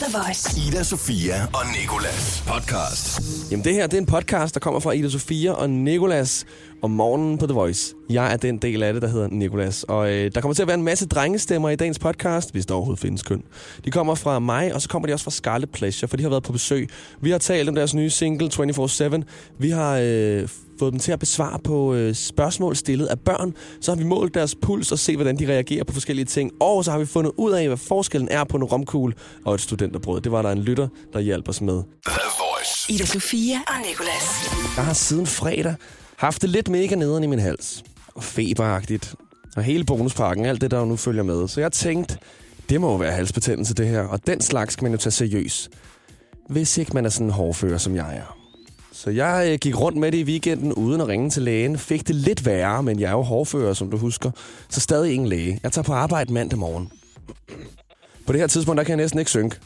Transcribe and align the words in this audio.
The 0.00 0.18
Voice. 0.18 0.68
Ida 0.68 0.82
Sofia 0.82 1.44
og 1.44 1.60
Nikolas 1.80 2.44
podcast. 2.46 3.20
Jamen 3.50 3.64
det 3.64 3.74
her, 3.74 3.86
det 3.86 3.94
er 3.94 4.00
en 4.00 4.06
podcast, 4.06 4.54
der 4.54 4.60
kommer 4.60 4.80
fra 4.80 4.92
Ida 4.92 5.08
Sofia 5.08 5.52
og 5.52 5.70
Nikolas 5.70 6.46
om 6.82 6.90
morgenen 6.90 7.38
på 7.38 7.46
The 7.46 7.54
Voice. 7.54 7.94
Jeg 8.10 8.32
er 8.32 8.36
den 8.36 8.58
del 8.58 8.82
af 8.82 8.92
det, 8.92 9.02
der 9.02 9.08
hedder 9.08 9.28
Nikolas. 9.28 9.82
Og 9.82 10.12
øh, 10.12 10.30
der 10.34 10.40
kommer 10.40 10.54
til 10.54 10.62
at 10.62 10.68
være 10.68 10.76
en 10.76 10.82
masse 10.82 11.06
drengestemmer 11.08 11.70
i 11.70 11.76
dagens 11.76 11.98
podcast, 11.98 12.52
hvis 12.52 12.66
der 12.66 12.74
overhovedet 12.74 13.00
findes 13.00 13.22
køn. 13.22 13.42
De 13.84 13.90
kommer 13.90 14.14
fra 14.14 14.38
mig, 14.38 14.74
og 14.74 14.82
så 14.82 14.88
kommer 14.88 15.06
de 15.06 15.12
også 15.12 15.24
fra 15.24 15.30
Scarlet 15.30 15.70
Pleasure, 15.70 16.08
for 16.08 16.16
de 16.16 16.22
har 16.22 16.30
været 16.30 16.42
på 16.42 16.52
besøg. 16.52 16.88
Vi 17.20 17.30
har 17.30 17.38
talt 17.38 17.68
om 17.68 17.74
deres 17.74 17.94
nye 17.94 18.10
single 18.10 18.50
24-7. 18.54 19.22
Vi 19.58 19.70
har 19.70 19.98
øh, 20.02 20.48
fået 20.78 20.92
dem 20.92 21.00
til 21.00 21.12
at 21.12 21.18
besvare 21.18 21.58
på 21.58 21.94
øh, 21.94 22.14
spørgsmål 22.14 22.76
stillet 22.76 23.06
af 23.06 23.20
børn. 23.20 23.54
Så 23.80 23.90
har 23.90 23.96
vi 23.96 24.04
målt 24.04 24.34
deres 24.34 24.54
puls 24.54 24.92
og 24.92 24.98
se, 24.98 25.16
hvordan 25.16 25.38
de 25.38 25.46
reagerer 25.46 25.84
på 25.84 25.92
forskellige 25.92 26.26
ting. 26.26 26.50
Og 26.60 26.84
så 26.84 26.90
har 26.90 26.98
vi 26.98 27.06
fundet 27.06 27.32
ud 27.36 27.52
af, 27.52 27.66
hvad 27.66 27.76
forskellen 27.76 28.28
er 28.30 28.44
på 28.44 28.56
en 28.56 28.64
romkugle 28.64 29.14
og 29.44 29.54
et 29.54 29.60
studenterbrød. 29.60 30.20
Det 30.20 30.32
var 30.32 30.42
der 30.42 30.50
en 30.50 30.62
lytter, 30.62 30.88
der 31.12 31.20
hjalp 31.20 31.48
os 31.48 31.60
med. 31.60 31.82
Ida 32.88 33.04
Sofia 33.04 33.56
og 33.66 33.74
Nikolas. 33.88 34.50
Jeg 34.76 34.84
har 34.84 34.92
siden 34.92 35.26
fredag 35.26 35.74
haft 36.16 36.42
det 36.42 36.50
lidt 36.50 36.68
mega 36.68 36.94
nederen 36.94 37.24
i 37.24 37.26
min 37.26 37.38
hals. 37.38 37.84
Og 38.14 38.24
feberagtigt. 38.24 39.14
Og 39.56 39.62
hele 39.62 39.84
bonuspakken, 39.84 40.44
alt 40.44 40.60
det, 40.60 40.70
der 40.70 40.84
nu 40.84 40.96
følger 40.96 41.22
med. 41.22 41.48
Så 41.48 41.60
jeg 41.60 41.72
tænkte, 41.72 42.18
det 42.68 42.80
må 42.80 42.90
jo 42.90 42.96
være 42.96 43.12
halsbetændelse, 43.12 43.74
det 43.74 43.88
her. 43.88 44.00
Og 44.00 44.26
den 44.26 44.40
slags 44.40 44.72
skal 44.72 44.84
man 44.84 44.92
jo 44.92 44.98
tage 44.98 45.10
seriøs. 45.10 45.70
Hvis 46.48 46.78
ikke 46.78 46.90
man 46.94 47.04
er 47.04 47.08
sådan 47.08 47.26
en 47.26 47.32
hårdfører, 47.32 47.78
som 47.78 47.96
jeg 47.96 48.16
er. 48.16 48.43
Så 49.04 49.10
jeg 49.10 49.48
øh, 49.52 49.58
gik 49.58 49.80
rundt 49.80 49.98
med 49.98 50.12
det 50.12 50.18
i 50.18 50.24
weekenden 50.24 50.72
uden 50.72 51.00
at 51.00 51.08
ringe 51.08 51.30
til 51.30 51.42
lægen. 51.42 51.78
Fik 51.78 52.08
det 52.08 52.14
lidt 52.14 52.46
værre, 52.46 52.82
men 52.82 53.00
jeg 53.00 53.06
er 53.06 53.12
jo 53.12 53.22
hårdfører, 53.22 53.74
som 53.74 53.90
du 53.90 53.96
husker. 53.96 54.30
Så 54.68 54.80
stadig 54.80 55.14
ingen 55.14 55.28
læge. 55.28 55.60
Jeg 55.62 55.72
tager 55.72 55.84
på 55.84 55.92
arbejde 55.92 56.32
mandag 56.32 56.58
morgen. 56.58 56.92
På 58.26 58.32
det 58.32 58.40
her 58.40 58.46
tidspunkt, 58.46 58.78
der 58.78 58.84
kan 58.84 58.90
jeg 58.90 58.96
næsten 59.04 59.18
ikke 59.18 59.30
synke 59.30 59.56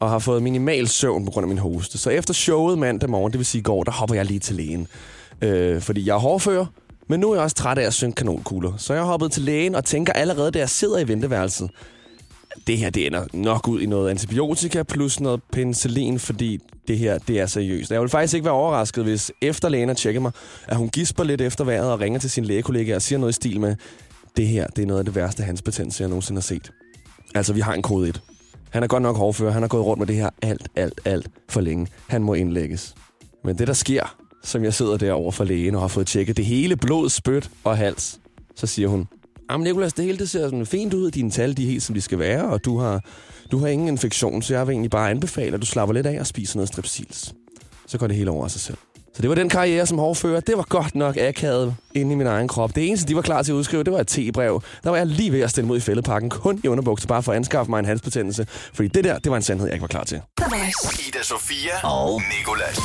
og 0.00 0.10
har 0.10 0.18
fået 0.18 0.42
minimal 0.42 0.88
søvn 0.88 1.24
på 1.24 1.30
grund 1.30 1.44
af 1.44 1.48
min 1.48 1.58
hoste. 1.58 1.98
Så 1.98 2.10
efter 2.10 2.34
showet 2.34 2.78
mandag 2.78 3.10
morgen, 3.10 3.32
det 3.32 3.38
vil 3.38 3.46
sige 3.46 3.60
i 3.60 3.62
går, 3.62 3.84
der 3.84 3.92
hopper 3.92 4.14
jeg 4.14 4.24
lige 4.24 4.40
til 4.40 4.56
lægen. 4.56 4.86
Øh, 5.42 5.80
fordi 5.80 6.06
jeg 6.06 6.14
er 6.14 6.20
hårdfører, 6.20 6.66
men 7.08 7.20
nu 7.20 7.30
er 7.30 7.34
jeg 7.34 7.42
også 7.42 7.56
træt 7.56 7.78
af 7.78 7.86
at 7.86 7.94
synge 7.94 8.12
kanonkugler. 8.12 8.72
Så 8.76 8.94
jeg 8.94 9.02
hoppede 9.02 9.30
til 9.30 9.42
lægen 9.42 9.74
og 9.74 9.84
tænker 9.84 10.12
allerede, 10.12 10.50
da 10.50 10.58
jeg 10.58 10.70
sidder 10.70 10.98
i 10.98 11.08
venteværelset, 11.08 11.70
det 12.66 12.78
her 12.78 12.90
det 12.90 13.06
ender 13.06 13.24
nok 13.32 13.68
ud 13.68 13.80
i 13.80 13.86
noget 13.86 14.10
antibiotika 14.10 14.82
plus 14.82 15.20
noget 15.20 15.40
penicillin, 15.52 16.18
fordi 16.18 16.58
det 16.88 16.98
her 16.98 17.18
det 17.18 17.40
er 17.40 17.46
seriøst. 17.46 17.90
Jeg 17.90 18.00
vil 18.00 18.08
faktisk 18.08 18.34
ikke 18.34 18.44
være 18.44 18.54
overrasket, 18.54 19.04
hvis 19.04 19.32
efter 19.42 19.68
lægen 19.68 19.88
har 19.88 19.94
tjekket 19.94 20.22
mig, 20.22 20.32
at 20.66 20.76
hun 20.76 20.88
gisper 20.88 21.24
lidt 21.24 21.40
efter 21.40 21.64
vejret 21.64 21.92
og 21.92 22.00
ringer 22.00 22.20
til 22.20 22.30
sin 22.30 22.44
lægekollega 22.44 22.94
og 22.94 23.02
siger 23.02 23.18
noget 23.18 23.32
i 23.32 23.34
stil 23.34 23.60
med, 23.60 23.76
det 24.36 24.48
her 24.48 24.66
det 24.66 24.82
er 24.82 24.86
noget 24.86 24.98
af 24.98 25.04
det 25.04 25.14
værste 25.14 25.42
hans 25.42 25.62
betændelse, 25.62 26.02
jeg 26.02 26.08
nogensinde 26.08 26.38
har 26.38 26.42
set. 26.42 26.72
Altså, 27.34 27.52
vi 27.52 27.60
har 27.60 27.74
en 27.74 27.82
kode 27.82 28.08
1. 28.08 28.20
Han 28.70 28.82
er 28.82 28.86
godt 28.86 29.02
nok 29.02 29.16
hårdfører. 29.16 29.52
Han 29.52 29.62
har 29.62 29.68
gået 29.68 29.84
rundt 29.84 29.98
med 29.98 30.06
det 30.06 30.16
her 30.16 30.30
alt, 30.42 30.68
alt, 30.76 31.00
alt 31.04 31.28
for 31.48 31.60
længe. 31.60 31.86
Han 32.06 32.22
må 32.22 32.34
indlægges. 32.34 32.94
Men 33.44 33.58
det, 33.58 33.66
der 33.66 33.72
sker, 33.72 34.16
som 34.44 34.64
jeg 34.64 34.74
sidder 34.74 34.96
derovre 34.96 35.32
for 35.32 35.44
lægen 35.44 35.74
og 35.74 35.80
har 35.80 35.88
fået 35.88 36.06
tjekket 36.06 36.36
det 36.36 36.44
hele 36.44 36.76
blod, 36.76 37.10
spyt 37.10 37.50
og 37.64 37.76
hals, 37.76 38.20
så 38.56 38.66
siger 38.66 38.88
hun, 38.88 39.08
Jamen 39.54 39.64
Nicolas, 39.64 39.92
det 39.92 40.04
hele 40.04 40.18
det 40.18 40.30
ser 40.30 40.46
sådan 40.46 40.66
fint 40.66 40.94
ud. 40.94 41.10
Dine 41.10 41.30
tal, 41.30 41.56
de 41.56 41.62
er 41.62 41.66
helt 41.66 41.82
som 41.82 41.94
de 41.94 42.00
skal 42.00 42.18
være, 42.18 42.44
og 42.44 42.64
du 42.64 42.78
har, 42.78 43.00
du 43.50 43.58
har 43.58 43.66
ingen 43.66 43.88
infektion, 43.88 44.42
så 44.42 44.54
jeg 44.54 44.66
vil 44.66 44.72
egentlig 44.72 44.90
bare 44.90 45.10
anbefale, 45.10 45.54
at 45.54 45.60
du 45.60 45.66
slapper 45.66 45.92
lidt 45.92 46.06
af 46.06 46.20
og 46.20 46.26
spiser 46.26 46.56
noget 46.56 46.68
strepsils. 46.68 47.34
Så 47.86 47.98
går 47.98 48.06
det 48.06 48.16
hele 48.16 48.30
over 48.30 48.44
af 48.44 48.50
sig 48.50 48.60
selv. 48.60 48.76
Så 49.14 49.22
det 49.22 49.28
var 49.28 49.34
den 49.34 49.48
karriere 49.48 49.86
som 49.86 49.98
hårdfører. 49.98 50.40
Det 50.40 50.56
var 50.56 50.66
godt 50.68 50.94
nok 50.94 51.16
akavet 51.16 51.74
inde 51.94 52.12
i 52.12 52.14
min 52.14 52.26
egen 52.26 52.48
krop. 52.48 52.74
Det 52.74 52.88
eneste, 52.88 53.08
de 53.08 53.16
var 53.16 53.22
klar 53.22 53.42
til 53.42 53.52
at 53.52 53.56
udskrive, 53.56 53.84
det 53.84 53.92
var 53.92 54.00
et 54.00 54.06
te-brev. 54.06 54.62
Der 54.84 54.90
var 54.90 54.96
jeg 54.96 55.06
lige 55.06 55.32
ved 55.32 55.40
at 55.40 55.50
stille 55.50 55.68
mod 55.68 55.76
i 55.76 55.80
fældepakken, 55.80 56.30
kun 56.30 56.60
i 56.64 56.68
underbukser, 56.68 57.08
bare 57.08 57.22
for 57.22 57.32
at 57.32 57.36
anskaffe 57.36 57.70
mig 57.70 57.78
en 57.78 57.84
halsbetændelse. 57.84 58.46
Fordi 58.48 58.88
det 58.88 59.04
der, 59.04 59.18
det 59.18 59.30
var 59.30 59.36
en 59.36 59.42
sandhed, 59.42 59.66
jeg 59.66 59.74
ikke 59.74 59.82
var 59.82 59.88
klar 59.88 60.04
til. 60.04 60.20
Ida 61.08 61.22
Sofia 61.22 61.86
og 61.86 62.22
Nikolas. 62.38 62.78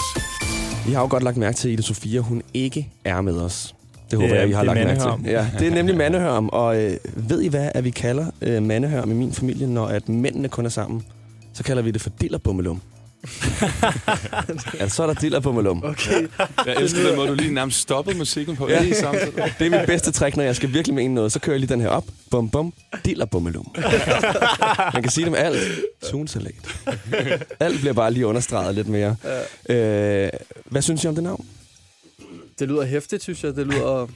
I 0.88 0.92
har 0.92 1.02
jo 1.02 1.08
godt 1.10 1.24
lagt 1.24 1.38
mærke 1.38 1.58
til, 1.58 1.68
at 1.70 1.74
Ida 1.74 1.82
Sofia, 1.82 2.20
hun 2.20 2.42
ikke 2.54 2.90
er 3.06 3.22
med 3.22 3.42
os. 3.42 3.76
Det 4.12 4.20
håber 4.20 4.28
Det 4.28 4.36
er- 4.38 4.40
jeg, 4.42 4.50
I 4.50 4.54
har 4.54 4.64
lagt 4.64 4.80
mærke 4.84 5.00
til. 5.00 5.32
Ja, 5.32 5.48
det 5.60 5.68
er 5.68 5.72
nemlig 5.72 5.98
mandehørm. 5.98 6.50
Og 6.52 6.82
øh, 6.82 6.98
ved 7.16 7.42
I 7.42 7.48
hvad, 7.48 7.70
at 7.76 7.84
vi 7.84 7.90
kalder 7.90 8.26
øh, 8.42 8.64
mandehørm 8.64 9.12
i 9.12 9.14
min 9.14 9.34
familie, 9.34 9.68
når 9.68 9.86
at 9.86 10.10
mændene 10.10 10.48
kun 10.50 10.66
er 10.66 10.70
sammen? 10.70 11.04
Så 11.54 11.64
kalder 11.64 11.82
vi 11.84 11.92
det 11.92 12.02
for 12.02 12.10
dillerbummelum. 12.22 12.82
altså, 14.80 14.90
så 14.96 15.04
er 15.04 15.08
der 15.08 15.14
dillerbummelum. 15.14 15.84
Okay. 15.86 16.28
Jeg 16.66 16.76
elsker 16.80 17.08
den 17.08 17.16
måde, 17.16 17.28
du 17.28 17.34
lige 17.34 17.54
nærmest 17.54 17.80
stoppede 17.80 18.18
musikken 18.18 18.56
på. 18.56 18.70
Ja. 18.70 18.74
Ja. 18.76 18.82
Lige 18.84 18.96
samtidig. 18.96 19.54
Det 19.60 19.68
er 19.74 19.78
mit 19.80 19.88
bedste 19.88 20.12
trick, 20.12 20.38
når 20.38 20.44
jeg 20.44 20.56
skal 20.56 20.74
virkelig 20.74 20.96
mene 20.96 21.14
noget. 21.14 21.32
Så 21.32 21.40
kører 21.40 21.54
jeg 21.54 21.60
lige 21.60 21.70
den 21.74 21.82
her 21.82 21.90
op. 21.90 22.06
Bum, 22.32 22.50
bum. 22.50 22.74
Dillerbummelum. 23.06 23.72
Man 24.94 25.04
kan 25.04 25.12
sige 25.12 25.26
dem 25.26 25.36
alt. 25.38 25.58
Sunsalat. 26.04 26.54
Alt 27.60 27.80
bliver 27.80 27.94
bare 27.94 28.12
lige 28.14 28.26
understreget 28.28 28.76
lidt 28.76 28.88
mere. 28.88 29.16
Øh, 29.70 30.30
hvad 30.66 30.82
synes 30.82 31.04
I 31.04 31.08
om 31.08 31.16
det 31.16 31.24
navn? 31.24 31.46
Det 32.60 32.68
lyder 32.68 32.86
hæftigt, 32.86 33.24
synes 33.24 33.44
jeg. 33.44 33.56
Det 33.56 33.68
lyder 33.68 34.08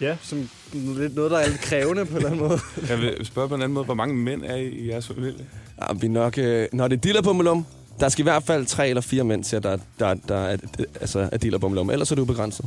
Ja. 0.00 0.16
som 0.22 0.48
lidt 0.74 1.14
noget, 1.14 1.30
der 1.30 1.38
er 1.38 1.48
lidt 1.48 1.60
krævende 1.60 2.04
på 2.04 2.10
en 2.10 2.16
eller 2.16 2.30
anden 2.30 2.48
måde. 2.48 2.58
Jeg 2.88 2.98
vil 2.98 3.26
spørge 3.26 3.48
på 3.48 3.54
en 3.54 3.62
anden 3.62 3.74
måde, 3.74 3.84
hvor 3.84 3.94
mange 3.94 4.14
mænd 4.14 4.42
er 4.44 4.54
I 4.56 4.68
i 4.68 4.88
jeres 4.88 5.06
familie? 5.06 5.44
Ja, 5.82 5.92
vi 6.00 6.06
er 6.06 6.10
nok, 6.10 6.38
øh, 6.38 6.68
når 6.72 6.88
det 6.88 6.96
er 6.96 7.00
dillerbummelum, 7.00 7.66
der 8.00 8.08
skal 8.08 8.22
i 8.22 8.26
hvert 8.26 8.42
fald 8.42 8.66
tre 8.66 8.88
eller 8.88 9.00
fire 9.00 9.24
mænd 9.24 9.44
til, 9.44 9.62
der, 9.62 9.78
der, 9.98 10.14
der 10.28 10.36
er, 10.36 10.56
altså, 11.00 11.28
er 11.32 11.36
dillerbummelum. 11.38 11.90
Ellers 11.90 12.10
er 12.10 12.14
det 12.14 12.22
ubegrænset. 12.22 12.66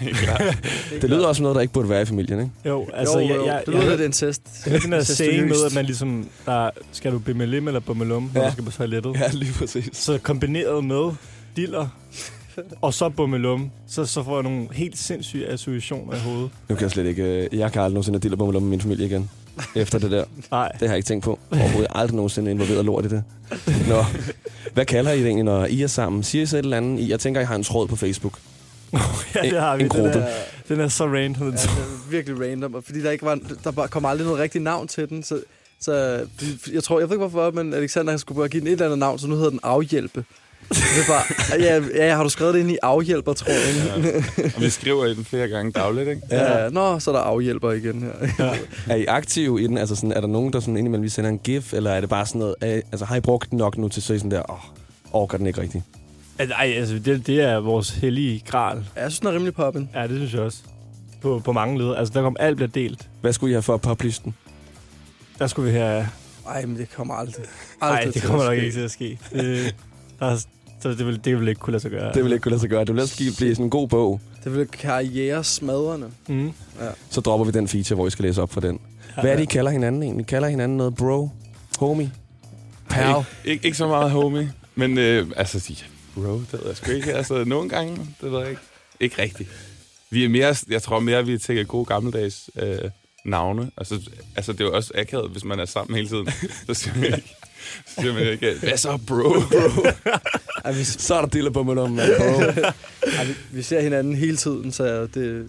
Helt 0.00 0.16
klart. 0.16 0.40
Det 1.02 1.10
lyder 1.10 1.26
også 1.26 1.38
som 1.38 1.42
noget, 1.42 1.54
der 1.54 1.60
ikke 1.60 1.72
burde 1.74 1.88
være 1.88 2.02
i 2.02 2.04
familien, 2.04 2.38
ikke? 2.40 2.52
Jo, 2.64 2.88
altså, 2.94 3.18
jo, 3.18 3.28
jeg, 3.28 3.36
jo, 3.36 3.46
jeg, 3.46 3.62
det 3.66 3.72
jeg, 3.72 3.80
lyder 3.80 3.88
jeg, 3.90 3.98
lidt 3.98 4.06
incest. 4.06 4.42
det 4.64 4.74
er 4.74 4.78
den 4.80 4.92
der 4.92 5.02
saying 5.02 5.48
med, 5.48 5.56
at 5.66 5.74
man 5.74 5.84
ligesom, 5.84 6.28
der 6.46 6.70
skal 6.92 7.12
du 7.12 7.18
bimmelim 7.18 7.66
eller 7.68 7.80
bummelum, 7.80 8.30
når 8.34 8.40
Ja. 8.40 8.46
du 8.46 8.52
skal 8.52 8.64
på 8.64 8.70
toilettet. 8.70 9.14
Ja, 9.14 9.30
lige 9.32 9.52
præcis. 9.52 9.88
Så 9.92 10.18
kombineret 10.18 10.84
med 10.84 11.10
diller, 11.56 11.88
og 12.80 12.94
så 12.94 13.08
bummelum, 13.08 13.70
så, 13.88 14.04
så 14.06 14.22
får 14.24 14.36
jeg 14.36 14.42
nogle 14.42 14.68
helt 14.72 14.98
sindssyge 14.98 15.46
associationer 15.46 16.14
i 16.16 16.18
hovedet. 16.18 16.50
Nu 16.68 16.74
kan 16.74 16.82
jeg 16.82 16.90
slet 16.90 17.06
ikke... 17.06 17.22
Øh, 17.22 17.58
jeg 17.58 17.72
kan 17.72 17.82
aldrig 17.82 17.94
nogensinde 17.94 18.16
have 18.16 18.22
dillerbummelum 18.22 18.62
med 18.62 18.70
min 18.70 18.80
familie 18.80 19.06
igen. 19.06 19.30
Efter 19.76 19.98
det 19.98 20.10
der. 20.10 20.24
Nej. 20.50 20.68
Det 20.72 20.80
har 20.88 20.94
jeg 20.94 20.96
ikke 20.96 21.06
tænkt 21.06 21.24
på. 21.24 21.38
Overhovedet 21.50 21.78
Jeg 21.78 21.84
er 21.94 21.98
aldrig 22.00 22.16
nogensinde 22.16 22.50
involveret 22.50 22.84
lort 22.84 23.04
i 23.04 23.08
det. 23.08 23.24
Nå. 23.88 24.04
Hvad 24.74 24.84
kalder 24.86 25.12
I 25.12 25.18
det 25.18 25.26
egentlig, 25.26 25.44
når 25.44 25.64
I 25.66 25.82
er 25.82 25.86
sammen? 25.86 26.22
Siger 26.22 26.42
I 26.42 26.46
så 26.46 26.56
et 26.58 26.62
eller 26.62 26.76
andet? 26.76 27.00
I- 27.00 27.10
Jeg 27.10 27.20
tænker, 27.20 27.40
I 27.40 27.44
har 27.44 27.54
en 27.54 27.62
tråd 27.64 27.88
på 27.88 27.96
Facebook. 27.96 28.38
ja, 29.34 29.40
det 29.42 29.60
har 29.60 29.76
vi. 29.76 29.82
En 29.82 29.90
Den 29.90 30.00
gruppe. 30.02 30.18
er, 30.18 30.34
den 30.68 30.80
er 30.80 30.88
så 30.88 31.04
random. 31.06 31.46
Ja, 31.46 31.50
det 31.52 31.64
er 31.64 32.10
virkelig 32.10 32.40
random, 32.50 32.82
fordi 32.82 33.02
der 33.02 33.10
ikke 33.10 33.24
var, 33.24 33.38
der 33.64 33.70
bare 33.70 33.88
kom 33.88 34.04
aldrig 34.04 34.26
noget 34.26 34.40
rigtigt 34.40 34.64
navn 34.64 34.88
til 34.88 35.08
den, 35.08 35.22
så, 35.22 35.40
så 35.80 36.20
jeg 36.72 36.84
tror, 36.84 36.98
jeg 37.00 37.08
ved 37.08 37.16
ikke 37.16 37.26
hvorfor, 37.28 37.50
men 37.50 37.74
Alexander 37.74 38.12
han 38.12 38.18
skulle 38.18 38.36
bare 38.38 38.48
give 38.48 38.60
den 38.60 38.66
et 38.68 38.72
eller 38.72 38.84
andet 38.86 38.98
navn, 38.98 39.18
så 39.18 39.26
nu 39.26 39.34
hedder 39.34 39.50
den 39.50 39.60
Afhjælpe. 39.62 40.24
Det 40.68 40.76
er 40.78 41.08
bare, 41.08 41.60
ja, 41.60 42.06
ja, 42.06 42.16
har 42.16 42.22
du 42.22 42.28
skrevet 42.28 42.54
det 42.54 42.60
ind 42.60 42.70
i 42.70 42.76
afhjælper, 42.82 43.32
tror 43.32 43.52
jeg. 43.52 44.04
Ja. 44.38 44.44
Og 44.56 44.62
vi 44.62 44.70
skriver 44.70 45.06
i 45.06 45.14
den 45.14 45.24
flere 45.24 45.48
gange 45.48 45.72
dagligt, 45.72 46.08
ikke? 46.08 46.22
Ja. 46.30 46.68
Nå, 46.68 46.98
så 46.98 47.10
er 47.10 47.14
der 47.14 47.22
afhjælper 47.22 47.72
igen 47.72 48.02
her. 48.02 48.54
Er 48.88 48.94
I 48.94 49.04
aktive 49.06 49.62
i 49.62 49.66
den? 49.66 49.78
Altså 49.78 49.94
sådan, 49.94 50.12
er 50.12 50.20
der 50.20 50.28
nogen, 50.28 50.52
der 50.52 50.60
sådan 50.60 50.76
indimellem 50.76 51.02
lige 51.02 51.10
sender 51.10 51.30
en 51.30 51.38
gif? 51.38 51.72
Eller 51.72 51.90
er 51.90 52.00
det 52.00 52.08
bare 52.08 52.26
sådan 52.26 52.38
noget... 52.38 52.54
Er, 52.60 52.74
altså, 52.92 53.04
har 53.04 53.16
I 53.16 53.20
brugt 53.20 53.50
den 53.50 53.58
nok 53.58 53.78
nu 53.78 53.88
til 53.88 54.02
så 54.02 54.14
I 54.14 54.18
sådan 54.18 54.30
der... 54.30 54.50
Åh, 54.50 54.56
oh, 54.56 54.60
orker 55.22 55.38
den 55.38 55.46
ikke 55.46 55.60
rigtigt? 55.60 55.84
Nej, 56.48 56.74
altså, 56.76 56.98
det, 56.98 57.26
det 57.26 57.40
er 57.40 57.56
vores 57.56 57.90
hellige 57.90 58.42
gral. 58.46 58.84
Ja, 58.96 59.02
jeg 59.02 59.10
synes, 59.10 59.20
den 59.20 59.28
er 59.28 59.32
rimelig 59.32 59.54
poppen. 59.54 59.90
Ja, 59.94 60.02
det 60.02 60.16
synes 60.16 60.34
jeg 60.34 60.42
også. 60.42 60.58
På, 61.22 61.42
på 61.44 61.52
mange 61.52 61.78
leder. 61.78 61.94
Altså, 61.94 62.14
der 62.14 62.22
kom 62.22 62.36
alt 62.40 62.56
bliver 62.56 62.68
delt. 62.68 63.08
Hvad 63.20 63.32
skulle 63.32 63.50
I 63.50 63.54
have 63.54 63.62
for 63.62 63.74
at 63.74 63.80
publish 63.80 64.24
den? 64.24 64.34
Der 65.38 65.46
skulle 65.46 65.72
vi 65.72 65.78
have... 65.78 66.08
Ej, 66.48 66.64
men 66.64 66.78
det 66.78 66.90
kommer 66.96 67.14
aldrig. 67.14 67.44
Nej, 67.80 67.90
aldrig 67.90 68.14
det 68.14 68.20
til 68.20 68.30
kommer 68.30 68.44
nok 68.44 68.54
ikke 68.54 68.72
til 68.72 68.80
at 68.80 68.90
ske. 68.90 69.18
Det, 69.32 69.74
der 70.20 70.36
så 70.80 70.88
det 70.88 71.06
vil, 71.06 71.24
det 71.24 71.40
vil 71.40 71.48
ikke 71.48 71.58
kunne 71.58 71.72
lade 71.72 71.82
sig 71.82 71.90
gøre. 71.90 72.12
Det 72.14 72.24
vil 72.24 72.32
ikke 72.32 72.42
kunne 72.42 72.50
lade 72.50 72.60
sig 72.60 72.70
gøre. 72.70 72.80
Det 72.80 72.88
vil 72.88 73.00
ellers 73.00 73.16
blive 73.16 73.54
sådan 73.54 73.64
en 73.64 73.70
god 73.70 73.88
bog. 73.88 74.20
Det 74.44 74.54
vil 74.56 74.66
karriere 74.66 75.44
smadrende. 75.44 76.10
Mm. 76.28 76.52
Så 77.10 77.20
dropper 77.20 77.46
vi 77.46 77.52
den 77.52 77.68
feature, 77.68 77.94
hvor 77.94 78.06
I 78.06 78.10
skal 78.10 78.24
læse 78.24 78.42
op 78.42 78.52
for 78.52 78.60
den. 78.60 78.80
Hvad 79.14 79.32
er 79.32 79.36
det, 79.36 79.42
I 79.42 79.46
kalder 79.46 79.70
hinanden 79.70 80.02
egentlig? 80.02 80.26
Kalder 80.26 80.48
hinanden 80.48 80.78
noget 80.78 80.94
bro? 80.94 81.30
Homie? 81.78 82.12
Pal? 82.88 83.08
Ikke, 83.08 83.26
ikke, 83.44 83.64
ikke 83.64 83.76
så 83.76 83.86
meget 83.88 84.10
homie, 84.10 84.52
men 84.74 84.98
øh, 84.98 85.26
altså, 85.36 85.70
ja, 85.70 86.20
bro, 86.22 86.32
det 86.32 86.52
ved 86.52 86.66
jeg 86.66 86.76
sgu 86.76 86.90
ikke. 86.90 87.12
Altså, 87.12 87.44
nogle 87.44 87.68
gange, 87.68 87.96
det 88.20 88.32
ved 88.32 88.40
jeg 88.40 88.50
ikke. 88.50 88.62
Ikke 89.00 89.22
rigtigt. 89.22 89.50
Vi 90.10 90.24
er 90.24 90.28
mere, 90.28 90.56
jeg 90.68 90.82
tror 90.82 91.00
mere, 91.00 91.26
vi 91.26 91.38
tænker 91.38 91.64
gode 91.64 91.84
gammeldags 91.84 92.50
øh, 92.56 92.78
navne. 93.24 93.70
Altså, 93.76 94.10
altså, 94.36 94.52
det 94.52 94.60
er 94.60 94.64
jo 94.64 94.74
også 94.74 94.92
akavet, 94.94 95.30
hvis 95.30 95.44
man 95.44 95.60
er 95.60 95.64
sammen 95.64 95.96
hele 95.96 96.08
tiden. 96.08 96.28
Så 96.66 96.74
siger 96.74 96.94
man 96.94 97.04
ikke, 97.04 97.34
så 97.86 97.94
siger 98.00 98.14
man 98.14 98.22
ikke 98.26 98.54
hvad 98.62 98.76
så, 98.76 98.98
bro? 99.06 99.16
bro? 99.22 99.88
Ej, 100.64 100.72
vi, 100.72 100.84
Så 100.84 101.14
er 101.14 101.20
der 101.20 101.28
diller 101.28 101.50
på 101.50 101.62
mig 101.62 101.78
om, 101.78 101.90
man, 101.90 102.08
bro. 102.18 102.24
ej, 103.18 103.24
vi, 103.24 103.32
vi 103.50 103.62
ser 103.62 103.80
hinanden 103.80 104.14
hele 104.14 104.36
tiden, 104.36 104.72
så 104.72 105.06
det... 105.14 105.46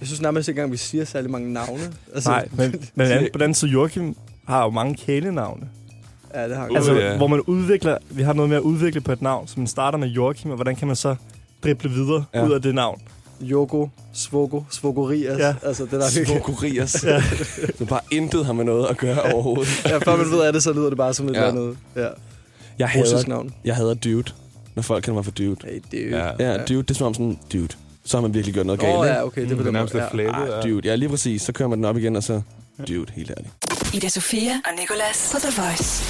Jeg 0.00 0.06
synes 0.08 0.20
nærmest 0.20 0.48
ikke 0.48 0.58
engang, 0.58 0.72
vi 0.72 0.76
siger 0.76 1.04
særlig 1.04 1.30
mange 1.30 1.52
navne. 1.52 1.92
Altså, 2.14 2.30
Nej, 2.30 2.48
men, 2.56 2.88
men 2.94 3.06
an- 3.06 3.22
på 3.32 3.38
den 3.38 3.42
anden 3.42 3.54
side, 3.54 3.70
Joachim 3.70 4.16
har 4.48 4.64
jo 4.64 4.70
mange 4.70 4.96
kælenavne. 4.96 5.68
Ja, 6.34 6.48
det 6.48 6.56
har 6.56 6.68
Uh, 6.70 6.76
Altså, 6.76 6.92
ja. 6.94 7.16
hvor 7.16 7.26
man 7.26 7.40
udvikler, 7.40 7.98
vi 8.10 8.22
har 8.22 8.32
noget 8.32 8.48
med 8.48 8.56
at 8.56 8.62
udvikle 8.62 9.00
på 9.00 9.12
et 9.12 9.22
navn, 9.22 9.48
som 9.48 9.66
starter 9.66 9.98
med 9.98 10.08
Joachim, 10.08 10.50
og 10.50 10.54
hvordan 10.56 10.76
kan 10.76 10.86
man 10.86 10.96
så 10.96 11.16
drible 11.64 11.90
videre 11.90 12.24
ja. 12.34 12.46
ud 12.46 12.52
af 12.52 12.62
det 12.62 12.74
navn? 12.74 13.00
Jogo, 13.40 13.86
Svogo, 14.12 14.62
Svogorias. 14.70 15.38
Ja. 15.38 15.54
Altså, 15.62 15.82
det 15.82 15.92
der 15.92 15.98
er. 16.04 16.24
Svogorias. 16.26 17.04
ja. 17.04 17.22
Så 17.78 17.84
bare 17.84 18.00
intet 18.10 18.46
har 18.46 18.52
med 18.52 18.64
noget 18.64 18.86
at 18.86 18.96
gøre 18.96 19.22
overhovedet. 19.32 19.84
Ja, 19.84 19.98
før 19.98 20.16
man 20.16 20.30
ved 20.30 20.40
af 20.42 20.52
det, 20.52 20.62
så 20.62 20.72
lyder 20.72 20.88
det 20.88 20.96
bare 20.98 21.14
som 21.14 21.28
et 21.28 21.32
Ja. 21.34 21.38
eller 21.46 21.50
andet. 21.62 21.76
Ja. 21.96 22.08
Jeg 22.78 22.90
Russisk 22.96 23.12
hader, 23.14 23.28
navn. 23.28 23.54
jeg 23.64 23.76
hader 23.76 23.94
dude, 23.94 24.24
når 24.74 24.82
folk 24.82 25.04
kalder 25.04 25.14
mig 25.14 25.24
for 25.24 25.32
dude. 25.32 25.56
Hey, 25.64 25.82
det 25.90 26.10
Ja. 26.10 26.30
Ja, 26.38 26.64
dude, 26.64 26.82
det 26.82 26.90
er 26.90 26.94
som 26.94 27.06
om 27.06 27.14
sådan, 27.14 27.38
dude. 27.52 27.68
Så 28.04 28.16
har 28.16 28.22
man 28.22 28.34
virkelig 28.34 28.54
gjort 28.54 28.66
noget 28.66 28.82
Åh, 28.82 28.86
galt, 28.86 28.98
oh, 28.98 29.06
ikke? 29.06 29.14
ja, 29.16 29.24
okay, 29.24 29.40
det 29.40 29.48
Det 29.50 29.58
på 29.58 29.66
er 29.68 29.70
nærmest 29.70 29.94
Ja. 29.94 30.08
flabet. 30.10 30.34
Ah, 30.34 30.62
dude. 30.62 30.88
Ja, 30.88 30.94
lige 30.94 31.08
præcis. 31.08 31.42
Så 31.42 31.52
kører 31.52 31.68
man 31.68 31.78
den 31.78 31.84
op 31.84 31.96
igen, 31.98 32.16
og 32.16 32.22
så... 32.22 32.40
Dude, 32.88 33.06
helt 33.12 33.30
ærligt. 33.30 33.94
Ida 33.94 34.08
Sofia 34.08 34.50
og 34.52 34.72
Nicolas 34.80 35.30
på 35.32 35.38
The 35.40 35.62
Voice. 35.62 36.04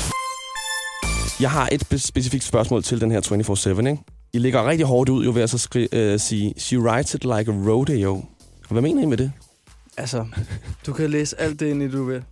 Jeg 1.41 1.51
har 1.51 1.69
et 1.73 1.83
spe- 1.93 1.99
specifikt 1.99 2.45
spørgsmål 2.45 2.83
til 2.83 3.01
den 3.01 3.11
her 3.11 3.21
24-7, 3.21 3.79
ikke? 3.89 3.99
I 4.33 4.39
ligger 4.39 4.69
rigtig 4.69 4.87
hårdt 4.87 5.11
ud 5.11 5.25
jo 5.25 5.31
ved 5.33 5.43
at 5.43 5.51
så 5.51 5.59
skri- 5.59 5.89
øh, 5.99 6.21
sige, 6.21 6.55
she 6.57 6.79
writes 6.81 7.15
it 7.15 7.23
like 7.25 7.53
a 7.53 7.55
rodeo. 7.71 8.25
Hvad 8.71 8.83
mener 8.83 9.03
I 9.03 9.07
med 9.07 9.17
det? 9.17 9.33
Altså, 9.97 10.27
du 10.87 10.93
kan 10.93 11.11
læse 11.11 11.41
alt 11.41 11.61
det 11.61 11.67
ind 11.67 11.83
i, 11.83 11.89
du 11.89 12.05
vil. 12.05 12.23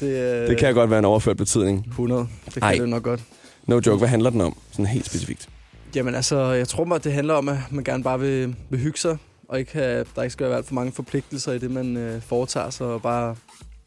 Det, 0.00 0.06
øh, 0.08 0.48
Det 0.48 0.58
kan 0.58 0.74
godt 0.74 0.90
være 0.90 0.98
en 0.98 1.04
overført 1.04 1.36
betydning. 1.36 1.84
100. 1.88 2.26
Det 2.44 2.52
kan 2.54 2.62
Ej. 2.62 2.74
det 2.74 2.88
nok 2.88 3.02
godt. 3.02 3.20
No 3.66 3.80
joke, 3.86 3.98
hvad 3.98 4.08
handler 4.08 4.30
den 4.30 4.40
om? 4.40 4.56
Sådan 4.70 4.86
helt 4.86 5.06
specifikt. 5.06 5.48
Jamen 5.94 6.14
altså, 6.14 6.38
jeg 6.52 6.68
tror 6.68 6.84
mig, 6.84 7.04
det 7.04 7.12
handler 7.12 7.34
om, 7.34 7.48
at 7.48 7.56
man 7.70 7.84
gerne 7.84 8.02
bare 8.02 8.20
vil, 8.20 8.56
vil 8.70 8.80
hygge 8.80 8.98
sig, 8.98 9.16
og 9.48 9.58
ikke 9.58 9.72
have, 9.72 10.04
der 10.16 10.22
ikke 10.22 10.32
skal 10.32 10.46
være 10.48 10.56
alt 10.56 10.66
for 10.66 10.74
mange 10.74 10.92
forpligtelser 10.92 11.52
i 11.52 11.58
det, 11.58 11.70
man 11.70 11.96
øh, 11.96 12.22
foretager 12.22 12.70
sig, 12.70 12.86
og 12.86 13.02
bare 13.02 13.36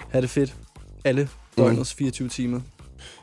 have 0.09 0.21
det 0.21 0.29
fedt. 0.29 0.55
Alle 1.03 1.29
døgnets 1.57 1.93
24 1.93 2.29
timer. 2.29 2.59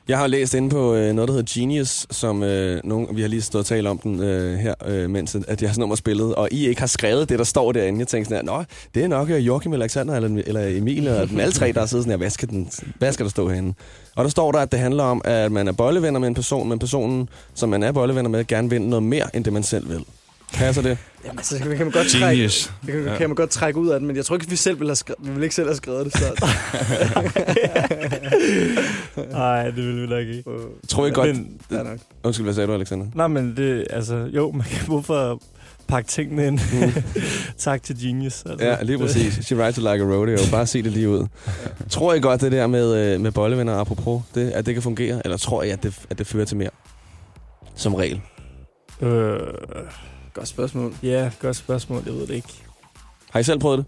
Jeg 0.08 0.18
har 0.18 0.26
læst 0.26 0.54
inde 0.54 0.70
på 0.70 0.94
øh, 0.94 1.12
noget, 1.12 1.28
der 1.28 1.34
hedder 1.34 1.60
Genius, 1.60 2.06
som 2.10 2.42
øh, 2.42 2.80
nogen, 2.84 3.16
vi 3.16 3.20
har 3.20 3.28
lige 3.28 3.42
stået 3.42 3.62
og 3.62 3.66
talt 3.66 3.86
om 3.86 3.98
den 3.98 4.22
øh, 4.22 4.58
her, 4.58 4.74
øh, 4.86 5.10
mens 5.10 5.36
at 5.48 5.62
jeg 5.62 5.70
har 5.70 5.78
nummer 5.78 5.96
spillet, 5.96 6.34
og 6.34 6.48
I 6.52 6.68
ikke 6.68 6.80
har 6.80 6.86
skrevet 6.86 7.28
det, 7.28 7.38
der 7.38 7.44
står 7.44 7.72
derinde. 7.72 8.00
Jeg 8.00 8.08
tænkte 8.08 8.28
sådan 8.28 8.48
her, 8.48 8.56
nå, 8.56 8.64
det 8.94 9.04
er 9.04 9.08
nok 9.08 9.30
øh, 9.30 9.46
Joachim, 9.46 9.72
Alexander 9.72 10.16
eller, 10.16 10.42
eller 10.46 10.66
Emil, 10.66 11.08
og 11.08 11.28
dem 11.28 11.40
alle 11.40 11.52
tre, 11.52 11.72
der 11.72 11.80
har 11.80 11.86
siddet 11.86 12.04
sådan 12.04 12.10
her, 12.10 12.16
hvad 12.16 12.30
skal, 12.30 12.48
den, 12.48 12.70
hvad 12.98 13.12
skal 13.12 13.24
der 13.24 13.30
stå 13.30 13.48
herinde? 13.48 13.74
Og 14.16 14.24
der 14.24 14.30
står 14.30 14.52
der, 14.52 14.58
at 14.58 14.72
det 14.72 14.80
handler 14.80 15.04
om, 15.04 15.22
at 15.24 15.52
man 15.52 15.68
er 15.68 15.72
bollevenner 15.72 16.20
med 16.20 16.28
en 16.28 16.34
person, 16.34 16.68
men 16.68 16.78
personen, 16.78 17.28
som 17.54 17.68
man 17.68 17.82
er 17.82 17.92
bollevenner 17.92 18.30
med, 18.30 18.46
gerne 18.46 18.70
vil 18.70 18.82
noget 18.82 19.02
mere, 19.02 19.36
end 19.36 19.44
det 19.44 19.52
man 19.52 19.62
selv 19.62 19.88
vil. 19.88 20.04
Passer 20.52 20.82
det? 20.82 20.98
Jamen 21.24 21.38
altså, 21.38 21.54
det 21.54 21.62
kan 21.76 21.86
man 21.86 21.90
godt 21.90 22.06
trække, 22.08 22.26
Genius. 22.26 22.72
det 22.86 22.92
kan, 22.94 23.04
Ja. 23.04 23.16
kan 23.16 23.28
man 23.28 23.36
godt 23.36 23.50
trække 23.50 23.80
ud 23.80 23.88
af 23.88 23.98
den, 24.00 24.06
men 24.06 24.16
jeg 24.16 24.24
tror 24.24 24.36
ikke, 24.36 24.50
vi 24.50 24.56
selv 24.56 24.78
vil 24.80 24.88
have 24.88 24.96
skrevet, 24.96 25.18
vi 25.26 25.30
vil 25.34 25.42
ikke 25.42 25.54
selv 25.54 25.66
have 25.68 25.76
skrevet 25.76 26.04
det, 26.04 26.12
så... 26.18 26.46
Nej, 29.30 29.64
det 29.64 29.76
vil 29.76 30.02
vi 30.02 30.06
nok 30.06 30.26
ikke. 30.26 30.44
Tror 30.88 31.06
I 31.06 31.10
godt... 31.10 31.28
Men, 31.36 31.60
ja, 31.70 31.82
nok. 31.82 31.98
Undskyld, 32.24 32.44
hvad 32.46 32.54
sagde 32.54 32.66
du, 32.66 32.72
Alexander? 32.72 33.06
nej, 33.14 33.26
men 33.28 33.56
det, 33.56 33.86
altså, 33.90 34.16
jo, 34.34 34.52
man 34.52 34.66
kan 34.66 34.86
hvorfor 34.86 35.40
pakke 35.88 36.08
tingene 36.08 36.46
ind. 36.46 36.58
tak 37.58 37.82
til 37.82 38.02
Genius. 38.02 38.42
Altså. 38.46 38.66
Ja, 38.66 38.82
lige 38.82 38.98
præcis. 38.98 39.34
She 39.42 39.56
writes 39.56 39.78
it 39.78 39.82
like 39.84 40.04
a 40.04 40.06
rodeo. 40.06 40.38
Bare 40.50 40.66
se 40.66 40.82
det 40.82 40.92
lige 40.92 41.08
ud. 41.08 41.26
Tror 41.90 42.14
I 42.14 42.20
godt, 42.20 42.40
det 42.40 42.52
der 42.52 42.66
med, 42.66 43.14
øh, 43.14 43.20
med 43.20 43.32
bollevenner, 43.32 43.74
apropos, 43.78 44.22
det, 44.34 44.50
at 44.50 44.66
det 44.66 44.74
kan 44.74 44.82
fungere? 44.82 45.20
Eller 45.24 45.36
tror 45.36 45.62
I, 45.62 45.70
at 45.70 45.82
det, 45.82 45.98
at 46.10 46.18
det 46.18 46.26
fører 46.26 46.44
til 46.44 46.56
mere? 46.56 46.70
Som 47.74 47.94
regel. 47.94 48.20
Øh, 49.02 49.38
Godt 50.34 50.48
spørgsmål. 50.48 50.94
ja, 51.02 51.30
godt 51.40 51.56
spørgsmål. 51.56 52.02
Jeg 52.06 52.14
ved 52.14 52.26
det 52.26 52.34
ikke. 52.34 52.48
Har 53.30 53.40
I 53.40 53.42
selv 53.42 53.58
prøvet 53.58 53.78
det? 53.78 53.86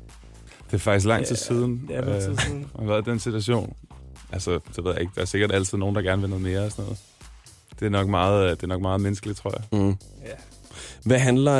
Det 0.70 0.74
er 0.74 0.78
faktisk 0.78 1.06
lang 1.06 1.26
tid 1.26 1.36
siden, 1.36 1.86
Ja, 1.90 2.00
lang 2.00 2.20
tid 2.22 2.30
øh, 2.30 2.40
siden. 2.40 2.58
jeg 2.60 2.68
har 2.78 2.86
været 2.86 3.06
i 3.06 3.10
den 3.10 3.18
situation. 3.20 3.72
Altså, 4.32 4.60
det 4.76 4.84
ved 4.84 4.92
jeg 4.92 5.00
ikke. 5.00 5.12
Der 5.16 5.20
er 5.20 5.24
sikkert 5.24 5.52
altid 5.52 5.78
nogen, 5.78 5.94
der 5.96 6.02
gerne 6.02 6.20
vil 6.22 6.30
noget 6.30 6.44
mere 6.44 6.60
og 6.64 6.70
sådan 6.70 6.82
noget. 6.84 6.98
Det 7.80 7.86
er 7.86 7.90
nok 7.90 8.08
meget, 8.08 8.56
det 8.56 8.62
er 8.62 8.66
nok 8.66 8.80
meget 8.80 9.00
menneskeligt, 9.00 9.38
tror 9.38 9.54
jeg. 9.56 9.80
Mm. 9.80 9.88
Ja. 9.88 10.32
Hvad 11.04 11.18
handler 11.18 11.54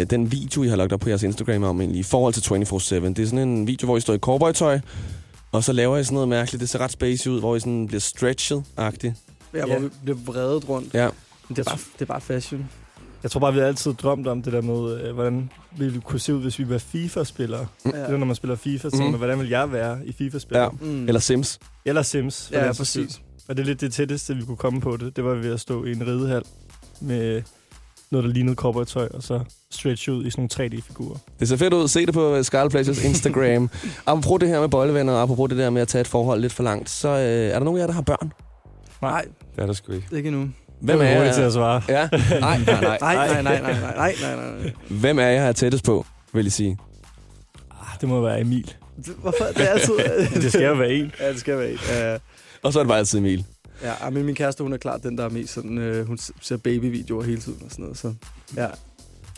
øh, 0.00 0.06
den 0.10 0.32
video, 0.32 0.62
I 0.62 0.68
har 0.68 0.76
lagt 0.76 0.92
op 0.92 1.00
på 1.00 1.08
jeres 1.08 1.22
Instagram 1.22 1.62
om 1.62 1.80
egentlig, 1.80 2.00
i 2.00 2.02
forhold 2.02 2.32
til 2.34 2.40
24-7? 3.04 3.08
Det 3.08 3.18
er 3.18 3.26
sådan 3.26 3.38
en 3.48 3.66
video, 3.66 3.86
hvor 3.86 3.96
I 3.96 4.00
står 4.00 4.14
i 4.14 4.18
cowboytøj, 4.18 4.80
og 5.52 5.64
så 5.64 5.72
laver 5.72 5.98
I 5.98 6.04
sådan 6.04 6.14
noget 6.14 6.28
mærkeligt. 6.28 6.60
Det 6.60 6.68
ser 6.68 6.78
ret 6.78 6.92
spacey 6.92 7.30
ud, 7.30 7.40
hvor 7.40 7.56
I 7.56 7.60
sådan 7.60 7.86
bliver 7.86 8.00
stretchet-agtigt. 8.00 9.12
Ja, 9.54 9.64
hvor 9.66 9.74
Ja. 9.74 9.78
vi 9.78 9.88
bliver 10.04 10.18
vredet 10.24 10.68
rundt. 10.68 10.94
Ja. 10.94 11.08
Men 11.48 11.56
det 11.56 11.66
er 11.66 11.70
bare, 11.70 11.78
det 11.94 12.00
er 12.02 12.06
bare 12.06 12.20
fashion. 12.20 12.68
Jeg 13.22 13.30
tror 13.30 13.40
bare, 13.40 13.52
vi 13.52 13.58
har 13.58 13.66
altid 13.66 13.94
drømt 13.94 14.26
om 14.26 14.42
det 14.42 14.52
der 14.52 14.60
med, 14.62 15.00
øh, 15.00 15.14
hvordan 15.14 15.50
vi 15.76 15.84
ville 15.84 16.00
kunne 16.00 16.20
se 16.20 16.34
ud, 16.34 16.40
hvis 16.42 16.58
vi 16.58 16.68
var 16.68 16.78
FIFA-spillere. 16.78 17.66
Ja. 17.84 17.90
Det 17.90 17.98
er, 18.10 18.16
når 18.16 18.26
man 18.26 18.36
spiller 18.36 18.56
FIFA, 18.56 18.90
så 18.90 18.96
Mm. 18.96 19.04
mm. 19.08 19.14
hvordan 19.14 19.38
vil 19.38 19.48
jeg 19.48 19.72
være 19.72 19.98
i 20.06 20.12
FIFA-spiller? 20.12 20.62
Ja. 20.62 20.68
Ja. 20.82 20.86
Mm. 20.92 21.08
Eller 21.08 21.20
Sims. 21.20 21.58
Eller 21.84 22.02
Sims. 22.02 22.46
for 22.48 22.54
Ja, 22.54 22.64
ja, 22.66 22.72
præcis. 22.72 23.20
Og 23.48 23.56
det 23.56 23.62
er 23.62 23.66
lidt 23.66 23.80
det 23.80 23.92
tætteste, 23.92 24.34
vi 24.36 24.44
kunne 24.44 24.56
komme 24.56 24.80
på 24.80 24.96
det. 24.96 25.16
Det 25.16 25.24
var 25.24 25.34
ved 25.34 25.52
at 25.52 25.60
stå 25.60 25.84
i 25.84 25.92
en 25.92 26.06
ridehal 26.06 26.42
med 27.00 27.42
noget, 28.10 28.24
der 28.26 28.32
lignede 28.32 28.54
cowboytøj, 28.56 29.08
og 29.14 29.22
så 29.22 29.40
stretch 29.70 30.10
ud 30.10 30.24
i 30.26 30.30
sådan 30.30 30.48
nogle 30.58 30.70
3D-figurer. 30.76 31.16
Det 31.40 31.48
ser 31.48 31.56
fedt 31.56 31.74
ud. 31.74 31.88
Se 31.88 32.06
det 32.06 32.14
på 32.14 32.42
Scarlet 32.42 32.70
Pleasures 32.70 33.04
Instagram. 33.10 33.70
apropos 34.06 34.40
det 34.40 34.48
her 34.48 34.60
med 34.60 34.68
bøjlevenner, 34.68 35.12
og 35.12 35.22
apropos 35.22 35.48
det 35.48 35.58
der 35.58 35.70
med 35.70 35.82
at 35.82 35.88
tage 35.88 36.00
et 36.00 36.08
forhold 36.08 36.40
lidt 36.40 36.52
for 36.52 36.62
langt, 36.62 36.90
så 36.90 37.08
øh, 37.08 37.16
er 37.24 37.52
der 37.52 37.64
nogen 37.64 37.78
af 37.78 37.80
jer, 37.82 37.86
der 37.86 37.94
har 37.94 38.02
børn? 38.02 38.32
Nej, 39.02 39.24
Det 39.56 39.62
er 39.62 39.66
der 39.66 39.72
sgu 39.72 39.92
ikke. 39.92 40.08
ikke 40.16 40.28
endnu. 40.28 40.48
Hvem 40.82 41.00
er 41.00 41.04
jeg? 41.04 41.34
til 41.34 41.42
at 41.42 41.52
svare. 41.52 41.82
Ja. 41.88 42.08
Nej, 42.40 42.58
nej, 42.66 42.80
nej. 42.80 42.98
nej, 43.00 43.42
nej, 43.42 43.42
nej, 43.42 43.60
nej, 43.62 44.14
nej, 44.20 44.36
nej. 44.60 44.72
Hvem 44.88 45.18
er 45.18 45.26
jeg, 45.26 45.36
jeg 45.46 45.56
tættest 45.56 45.84
på, 45.84 46.06
vil 46.32 46.46
I 46.46 46.50
sige? 46.50 46.78
Ah, 47.70 48.00
det 48.00 48.08
må 48.08 48.20
være 48.20 48.40
Emil. 48.40 48.74
Hvorfor? 49.18 49.44
Det 49.44 49.68
er 49.68 49.72
altid... 49.72 49.92
Det 50.42 50.52
skal 50.52 50.62
jo 50.64 50.74
være 50.74 50.90
en. 50.90 51.12
ja, 51.20 51.28
det 51.32 51.40
skal 51.40 51.58
være 51.58 51.70
en. 51.70 51.78
Ja, 51.88 52.16
Og 52.62 52.72
så 52.72 52.78
er 52.78 52.82
det 52.82 52.88
bare 52.88 52.98
altid 52.98 53.18
Emil. 53.18 53.44
ja, 53.82 53.92
ah, 54.06 54.12
men 54.12 54.24
min 54.24 54.34
kæreste, 54.34 54.62
hun 54.62 54.72
er 54.72 54.76
klart 54.76 55.02
den, 55.02 55.18
der 55.18 55.24
er 55.24 55.28
mest 55.28 55.52
sådan... 55.54 55.78
Øh, 55.78 56.06
hun 56.06 56.18
ser 56.40 56.56
babyvideoer 56.56 57.22
hele 57.24 57.40
tiden 57.40 57.58
og 57.64 57.70
sådan 57.70 57.82
noget, 57.82 57.98
så... 57.98 58.14
Ja, 58.56 58.66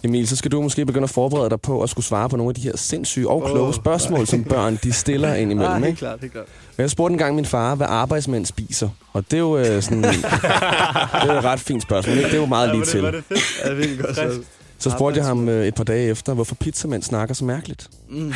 Emil, 0.05 0.29
så 0.29 0.37
skal 0.37 0.51
du 0.53 0.63
måske 0.63 0.87
begynde 0.87 1.05
at 1.05 1.11
forberede 1.11 1.51
dig 1.51 1.61
på 1.61 1.83
at 1.83 1.91
skulle 1.91 2.05
svare 2.05 2.29
på 2.29 2.37
nogle 2.37 2.51
af 2.51 2.55
de 2.55 2.61
her 2.61 2.77
sindssyge 2.77 3.29
og 3.29 3.43
kloge 3.47 3.69
Åh, 3.69 3.75
spørgsmål, 3.75 4.27
som 4.27 4.45
børn 4.45 4.79
de 4.83 4.93
stiller 4.93 5.35
ind 5.35 5.51
imellem. 5.51 5.73
ah, 5.73 5.79
helt 5.79 5.87
Ikke? 5.89 5.99
klart, 5.99 6.21
helt 6.21 6.33
klart. 6.33 6.47
Jeg 6.79 6.91
spurgte 6.91 7.13
engang 7.13 7.35
min 7.35 7.45
far, 7.45 7.75
hvad 7.75 7.87
arbejdsmænd 7.91 8.47
spiser. 8.47 8.89
Og 9.13 9.25
det 9.31 9.37
er 9.37 9.41
jo 9.41 9.59
øh, 9.59 9.83
sådan... 9.83 10.03
det 10.03 10.15
er 10.15 11.33
jo 11.33 11.39
et 11.39 11.45
ret 11.45 11.61
fint 11.61 11.83
spørgsmål. 11.83 12.17
Ikke? 12.17 12.29
Det 12.29 12.35
er 12.37 12.41
jo 12.41 12.47
meget 12.47 12.71
lige 12.71 12.85
til. 12.85 13.03
Var 13.03 13.11
det 13.11 13.25
fedt? 13.25 13.41
Ja, 13.65 13.75
det 13.77 13.99
godt. 13.99 14.17
Så. 14.17 14.43
Så 14.79 14.91
spurgte 14.91 15.19
jeg 15.19 15.27
ham 15.27 15.49
øh, 15.49 15.67
et 15.67 15.75
par 15.75 15.85
dage 15.85 16.09
efter, 16.11 16.35
hvorfor 16.35 16.55
pizzamænd 16.55 17.03
snakker 17.03 17.35
så 17.35 17.45
mærkeligt. 17.45 17.89
Mm. 18.11 18.33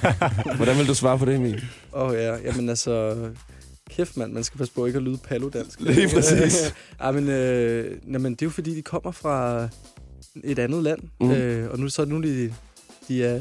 Hvordan 0.56 0.78
vil 0.78 0.88
du 0.88 0.94
svare 0.94 1.18
på 1.18 1.24
det, 1.24 1.34
Emil? 1.34 1.64
Åh 1.94 2.08
oh, 2.08 2.14
ja, 2.14 2.34
jamen 2.44 2.68
altså... 2.68 3.14
Kæft, 3.90 4.16
mand, 4.16 4.32
man 4.32 4.44
skal 4.44 4.58
passe 4.58 4.74
på 4.74 4.86
ikke 4.86 4.96
at 4.96 5.02
lyde 5.02 5.18
palodansk. 5.28 5.80
Lige 5.80 6.08
præcis. 6.08 6.74
ja, 7.02 7.10
men, 7.10 7.28
øh, 7.28 7.96
jamen, 8.12 8.32
det 8.32 8.42
er 8.42 8.46
jo 8.46 8.50
fordi, 8.50 8.74
de 8.76 8.82
kommer 8.82 9.10
fra 9.10 9.68
et 10.44 10.58
andet 10.58 10.82
land. 10.82 10.98
Mm. 11.20 11.30
Øh, 11.30 11.70
og 11.70 11.78
nu 11.78 11.88
så 11.88 12.04
nu 12.04 12.22
de, 12.22 12.54
de 13.08 13.24
er... 13.24 13.32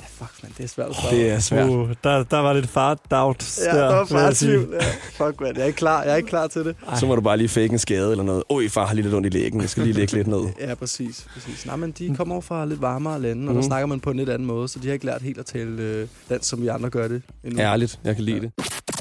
Ja, 0.00 0.06
fuck, 0.26 0.42
man, 0.42 0.52
det 0.58 0.64
er 0.64 0.68
svært 0.68 0.94
svare. 0.96 1.14
Det 1.14 1.30
er 1.30 1.38
svært. 1.40 1.68
Uh, 1.68 1.90
der, 2.04 2.22
der 2.24 2.38
var 2.38 2.52
lidt 2.52 2.68
fart 2.70 2.98
doubt 3.10 3.58
Ja, 3.58 3.76
der 3.78 3.84
var 3.86 3.96
jeg 3.98 4.06
bare 4.10 4.34
sige. 4.34 4.48
tvivl. 4.50 4.74
Ja. 4.80 5.26
Fuck, 5.26 5.40
man, 5.40 5.56
jeg 5.56 5.62
er 5.62 5.66
ikke 5.66 5.76
klar, 5.76 6.02
jeg 6.02 6.12
er 6.12 6.16
ikke 6.16 6.28
klar 6.28 6.46
til 6.46 6.64
det. 6.64 6.76
Så 7.00 7.06
må 7.06 7.14
du 7.14 7.20
bare 7.20 7.36
lige 7.36 7.48
fake 7.48 7.72
en 7.72 7.78
skade 7.78 8.10
eller 8.10 8.24
noget. 8.24 8.42
Oj, 8.48 8.68
far 8.68 8.86
har 8.86 8.94
lige 8.94 9.02
lidt 9.02 9.14
ondt 9.14 9.26
i 9.26 9.30
lægen. 9.38 9.60
Jeg 9.60 9.68
skal 9.70 9.82
lige 9.82 9.92
lægge 9.94 10.12
lidt 10.12 10.26
ned. 10.26 10.40
Ja, 10.60 10.74
præcis. 10.74 11.26
præcis. 11.34 11.66
Nej, 11.66 11.76
men 11.76 11.90
de 11.98 12.14
kommer 12.16 12.34
over 12.34 12.42
fra 12.42 12.64
lidt 12.64 12.80
varmere 12.80 13.20
lande, 13.22 13.48
og 13.48 13.54
Mm. 13.54 13.60
der 13.60 13.66
snakker 13.66 13.86
man 13.86 14.00
på 14.00 14.10
en 14.10 14.16
lidt 14.16 14.28
anden 14.30 14.46
måde, 14.46 14.68
så 14.68 14.78
de 14.78 14.86
har 14.86 14.92
ikke 14.94 15.06
lært 15.06 15.22
helt 15.22 15.38
at 15.38 15.46
tale 15.46 15.82
øh, 15.82 16.08
dansk, 16.28 16.48
som 16.50 16.62
vi 16.62 16.68
andre 16.68 16.90
gør 16.90 17.08
det 17.08 17.22
endnu. 17.44 17.60
Ærligt, 17.60 17.98
jeg 18.04 18.14
kan 18.14 18.24
lide 18.24 18.40
det. 18.40 18.50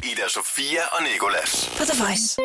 Ida 0.04 0.28
Sofia 0.30 0.82
og 0.92 1.04
Nikolas. 1.14 1.72
På 1.78 1.84
The 1.84 2.04
Voice. 2.04 2.38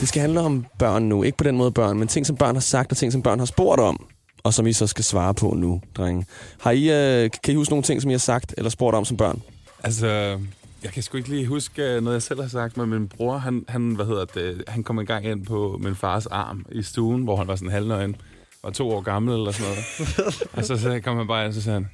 Det 0.00 0.08
skal 0.08 0.20
handle 0.20 0.40
om 0.40 0.66
børn 0.78 1.02
nu. 1.02 1.22
Ikke 1.22 1.38
på 1.38 1.44
den 1.44 1.56
måde 1.56 1.70
børn, 1.70 1.98
men 1.98 2.08
ting, 2.08 2.26
som 2.26 2.36
børn 2.36 2.54
har 2.54 2.60
sagt, 2.60 2.90
og 2.90 2.96
ting, 2.96 3.12
som 3.12 3.22
børn 3.22 3.38
har 3.38 3.46
spurgt 3.46 3.80
om. 3.80 4.06
Og 4.44 4.54
som 4.54 4.66
I 4.66 4.72
så 4.72 4.86
skal 4.86 5.04
svare 5.04 5.34
på 5.34 5.54
nu, 5.56 5.80
drenge. 5.94 6.26
Har 6.60 6.70
I, 6.70 6.82
øh, 7.24 7.30
kan 7.44 7.52
I 7.52 7.56
huske 7.56 7.72
nogle 7.72 7.82
ting, 7.82 8.02
som 8.02 8.10
I 8.10 8.14
har 8.14 8.18
sagt 8.18 8.54
eller 8.56 8.70
spurgt 8.70 8.96
om 8.96 9.04
som 9.04 9.16
børn? 9.16 9.42
Altså, 9.84 10.38
jeg 10.82 10.92
kan 10.92 11.02
sgu 11.02 11.16
ikke 11.16 11.28
lige 11.28 11.46
huske 11.46 11.82
øh, 11.82 12.02
noget, 12.02 12.14
jeg 12.14 12.22
selv 12.22 12.40
har 12.40 12.48
sagt, 12.48 12.76
men 12.76 12.90
min 12.90 13.08
bror, 13.08 13.36
han, 13.36 13.64
han, 13.68 13.94
hvad 13.94 14.06
hedder 14.06 14.24
det, 14.24 14.64
han 14.68 14.82
kom 14.82 14.98
engang 14.98 15.26
ind 15.26 15.46
på 15.46 15.78
min 15.82 15.94
fars 15.94 16.26
arm 16.26 16.66
i 16.72 16.82
stuen, 16.82 17.22
hvor 17.22 17.36
han 17.36 17.46
var 17.46 17.56
sådan 17.56 17.70
halvnøgen, 17.70 18.16
og 18.62 18.74
to 18.74 18.90
år 18.90 19.00
gammel 19.00 19.34
eller 19.34 19.52
sådan 19.52 19.72
noget. 19.72 20.42
og 20.56 20.64
så, 20.64 20.76
så 20.76 21.00
kom 21.04 21.16
han 21.16 21.26
bare 21.26 21.44
ind, 21.44 21.48
og 21.48 21.54
så 21.54 21.62
sagde 21.62 21.74
han, 21.74 21.88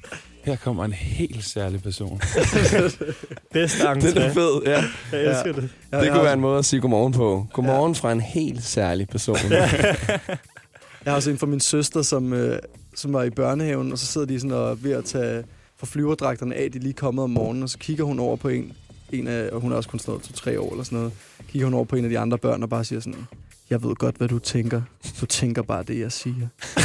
her 0.49 0.57
kommer 0.57 0.85
en 0.85 0.93
helt 0.93 1.45
særlig 1.45 1.83
person. 1.83 2.21
Bedste 3.53 3.83
entré. 3.83 4.07
Det 4.07 4.17
er 4.17 4.33
fed, 4.33 4.61
ja. 4.65 4.83
Jeg 5.11 5.29
elsker 5.29 5.51
det. 5.53 5.69
Jeg, 5.91 5.99
Det 5.99 6.05
jeg, 6.05 6.13
kunne 6.13 6.23
være 6.23 6.33
en 6.33 6.39
måde 6.39 6.57
at 6.59 6.65
sige 6.65 6.81
godmorgen 6.81 7.13
på. 7.13 7.47
Godmorgen 7.53 7.95
fra 7.95 8.11
en 8.11 8.21
helt 8.21 8.63
særlig 8.63 9.07
person. 9.07 9.37
jeg 11.05 11.11
har 11.11 11.15
også 11.15 11.31
en 11.31 11.37
fra 11.37 11.47
min 11.47 11.59
søster, 11.59 12.01
som, 12.01 12.33
øh, 12.33 12.59
som 12.95 13.13
var 13.13 13.23
i 13.23 13.29
børnehaven, 13.29 13.91
og 13.91 13.97
så 13.97 14.05
sidder 14.05 14.27
de 14.27 14.39
sådan 14.39 14.51
og 14.51 14.83
ved 14.83 14.91
at 14.91 15.05
tage 15.05 15.43
for 15.77 15.85
flyverdragterne 15.85 16.55
af, 16.55 16.71
de 16.71 16.77
er 16.77 16.81
lige 16.81 16.93
kommet 16.93 17.23
om 17.23 17.29
morgenen, 17.29 17.63
og 17.63 17.69
så 17.69 17.77
kigger 17.77 18.03
hun 18.03 18.19
over 18.19 18.35
på 18.35 18.47
en, 18.47 18.73
en 19.11 19.27
af, 19.27 19.49
og 19.51 19.61
hun 19.61 19.71
er 19.71 19.75
også 19.75 19.89
kun 19.89 19.99
sådan 19.99 20.11
noget 20.11 20.23
to-tre 20.23 20.59
år 20.59 20.71
eller 20.71 20.83
sådan 20.83 20.97
noget, 20.97 21.13
kigger 21.51 21.65
hun 21.65 21.73
over 21.73 21.85
på 21.85 21.95
en 21.95 22.03
af 22.03 22.09
de 22.09 22.19
andre 22.19 22.37
børn 22.37 22.63
og 22.63 22.69
bare 22.69 22.83
siger 22.83 22.99
sådan, 22.99 23.27
jeg 23.69 23.83
ved 23.83 23.95
godt, 23.95 24.15
hvad 24.15 24.27
du 24.27 24.39
tænker. 24.39 24.81
Du 25.21 25.25
tænker 25.25 25.61
bare 25.61 25.83
det, 25.83 25.99
jeg 25.99 26.11
siger. 26.11 26.33
Det 26.35 26.75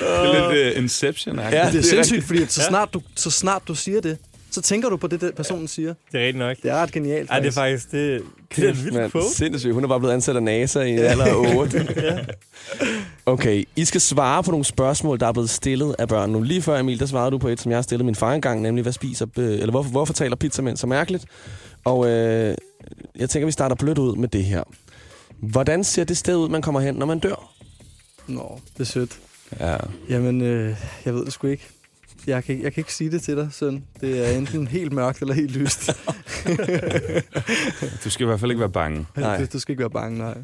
er 0.00 0.50
lidt 0.52 0.76
uh, 0.76 0.82
inception 0.82 1.38
-agtigt. 1.38 1.42
Ja, 1.42 1.60
det 1.60 1.66
er, 1.66 1.70
det 1.70 1.84
sindssygt, 1.84 2.24
fordi 2.24 2.46
så, 2.46 2.62
snart 2.62 2.94
du, 2.94 3.02
så 3.16 3.30
snart 3.30 3.62
du 3.68 3.74
siger 3.74 4.00
det, 4.00 4.18
så 4.50 4.60
tænker 4.62 4.88
du 4.88 4.96
på 4.96 5.06
det, 5.06 5.20
den 5.20 5.32
personen 5.36 5.68
siger. 5.68 5.94
Det 6.12 6.20
er 6.20 6.26
rigtigt 6.26 6.38
nok. 6.38 6.56
Det 6.62 6.70
er 6.70 6.74
ret 6.74 6.92
genialt. 6.92 7.30
Ej, 7.30 7.38
det 7.40 7.48
er 7.48 7.52
faktisk... 7.52 7.92
Det, 7.92 8.22
det 8.56 8.64
er 8.64 8.70
en 8.70 8.84
vild 8.84 8.92
Man, 8.94 9.10
quote. 9.10 9.34
sindssygt. 9.34 9.74
Hun 9.74 9.84
er 9.84 9.88
bare 9.88 10.00
blevet 10.00 10.14
ansat 10.14 10.36
af 10.36 10.42
NASA 10.42 10.80
i 10.80 10.92
en 10.92 10.98
alder 10.98 11.24
af 11.24 11.56
8. 11.56 11.86
Okay, 13.26 13.64
I 13.76 13.84
skal 13.84 14.00
svare 14.00 14.42
på 14.42 14.50
nogle 14.50 14.64
spørgsmål, 14.64 15.20
der 15.20 15.26
er 15.26 15.32
blevet 15.32 15.50
stillet 15.50 15.96
af 15.98 16.08
børn 16.08 16.30
nu. 16.30 16.42
Lige 16.42 16.62
før, 16.62 16.78
Emil, 16.78 17.00
der 17.00 17.06
svarede 17.06 17.30
du 17.30 17.38
på 17.38 17.48
et, 17.48 17.60
som 17.60 17.70
jeg 17.70 17.76
har 17.76 17.82
stillet 17.82 18.04
min 18.04 18.14
far 18.14 18.32
engang, 18.32 18.62
nemlig, 18.62 18.82
hvad 18.82 18.92
spiser, 18.92 19.26
øh, 19.38 19.52
eller 19.52 19.70
hvorfor, 19.70 19.90
hvorfor 19.90 20.12
taler 20.12 20.36
pizzamænd 20.36 20.76
så 20.76 20.86
mærkeligt? 20.86 21.24
Og 21.84 22.08
øh, 22.08 22.54
jeg 23.16 23.30
tænker, 23.30 23.46
vi 23.46 23.52
starter 23.52 23.76
blødt 23.76 23.98
ud 23.98 24.16
med 24.16 24.28
det 24.28 24.44
her. 24.44 24.62
Hvordan 25.42 25.84
ser 25.84 26.04
det 26.04 26.16
sted 26.16 26.36
ud, 26.36 26.48
man 26.48 26.62
kommer 26.62 26.80
hen, 26.80 26.94
når 26.94 27.06
man 27.06 27.18
dør? 27.18 27.52
Nå, 28.26 28.60
det 28.74 28.80
er 28.80 28.84
sødt. 28.84 29.18
Ja. 29.60 29.76
Jamen, 30.08 30.40
øh, 30.42 30.76
jeg 31.04 31.14
ved 31.14 31.24
det 31.24 31.32
sgu 31.32 31.46
ikke. 31.46 31.66
Jeg 32.26 32.44
kan, 32.44 32.52
ikke- 32.52 32.64
jeg 32.64 32.72
kan 32.74 32.80
ikke 32.80 32.94
sige 32.94 33.10
det 33.10 33.22
til 33.22 33.36
dig, 33.36 33.48
søn. 33.52 33.84
Det 34.00 34.26
er 34.28 34.38
enten 34.38 34.66
helt 34.68 34.92
mørkt 34.92 35.20
eller 35.20 35.34
helt 35.34 35.50
lyst. 35.56 35.90
Du 38.04 38.10
skal 38.10 38.24
i 38.24 38.26
hvert 38.26 38.40
fald 38.40 38.50
ikke 38.50 38.60
være 38.60 38.70
bange. 38.70 39.06
Nej. 39.16 39.38
Du, 39.38 39.46
du 39.52 39.58
skal 39.58 39.72
ikke 39.72 39.80
være 39.80 39.90
bange, 39.90 40.18
nej. 40.18 40.34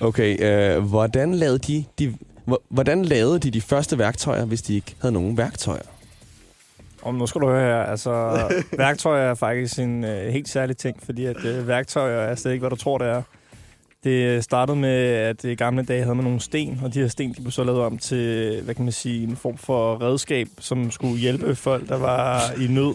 Okay, 0.00 0.42
øh, 0.76 0.82
hvordan, 0.84 1.34
lavede 1.34 1.58
de, 1.58 1.84
de, 1.98 2.14
hvor- 2.44 2.62
hvordan 2.68 3.04
lavede 3.04 3.38
de 3.38 3.50
de 3.50 3.60
første 3.60 3.98
værktøjer, 3.98 4.44
hvis 4.44 4.62
de 4.62 4.74
ikke 4.74 4.94
havde 5.00 5.12
nogen 5.12 5.36
værktøjer? 5.36 5.82
Om 7.02 7.14
nu 7.14 7.26
skal 7.26 7.40
du 7.40 7.46
høre 7.48 7.60
her, 7.66 7.82
altså 7.82 8.10
værktøjer 8.76 9.30
er 9.30 9.34
faktisk 9.34 9.78
en 9.78 10.04
øh, 10.04 10.32
helt 10.32 10.48
særlig 10.48 10.76
ting, 10.76 10.96
fordi 11.04 11.24
at 11.24 11.44
øh, 11.44 11.68
værktøjer 11.68 12.20
er 12.20 12.34
slet 12.34 12.52
ikke, 12.52 12.60
hvad 12.62 12.70
du 12.70 12.76
tror, 12.76 12.98
det 12.98 13.06
er. 13.08 13.22
Det 14.04 14.44
startede 14.44 14.76
med, 14.78 14.90
at 15.04 15.44
i 15.44 15.54
gamle 15.54 15.82
dage 15.82 16.02
havde 16.02 16.14
man 16.14 16.24
nogle 16.24 16.40
sten, 16.40 16.80
og 16.84 16.94
de 16.94 17.00
her 17.00 17.08
sten 17.08 17.32
de 17.32 17.40
blev 17.40 17.50
så 17.50 17.64
lavet 17.64 17.80
om 17.80 17.98
til, 17.98 18.60
hvad 18.62 18.74
kan 18.74 18.84
man 18.84 18.92
sige, 18.92 19.22
en 19.22 19.36
form 19.36 19.58
for 19.58 20.02
redskab, 20.02 20.48
som 20.58 20.90
skulle 20.90 21.18
hjælpe 21.18 21.54
folk, 21.54 21.88
der 21.88 21.96
var 21.98 22.42
i 22.60 22.66
nød 22.66 22.84
med 22.86 22.94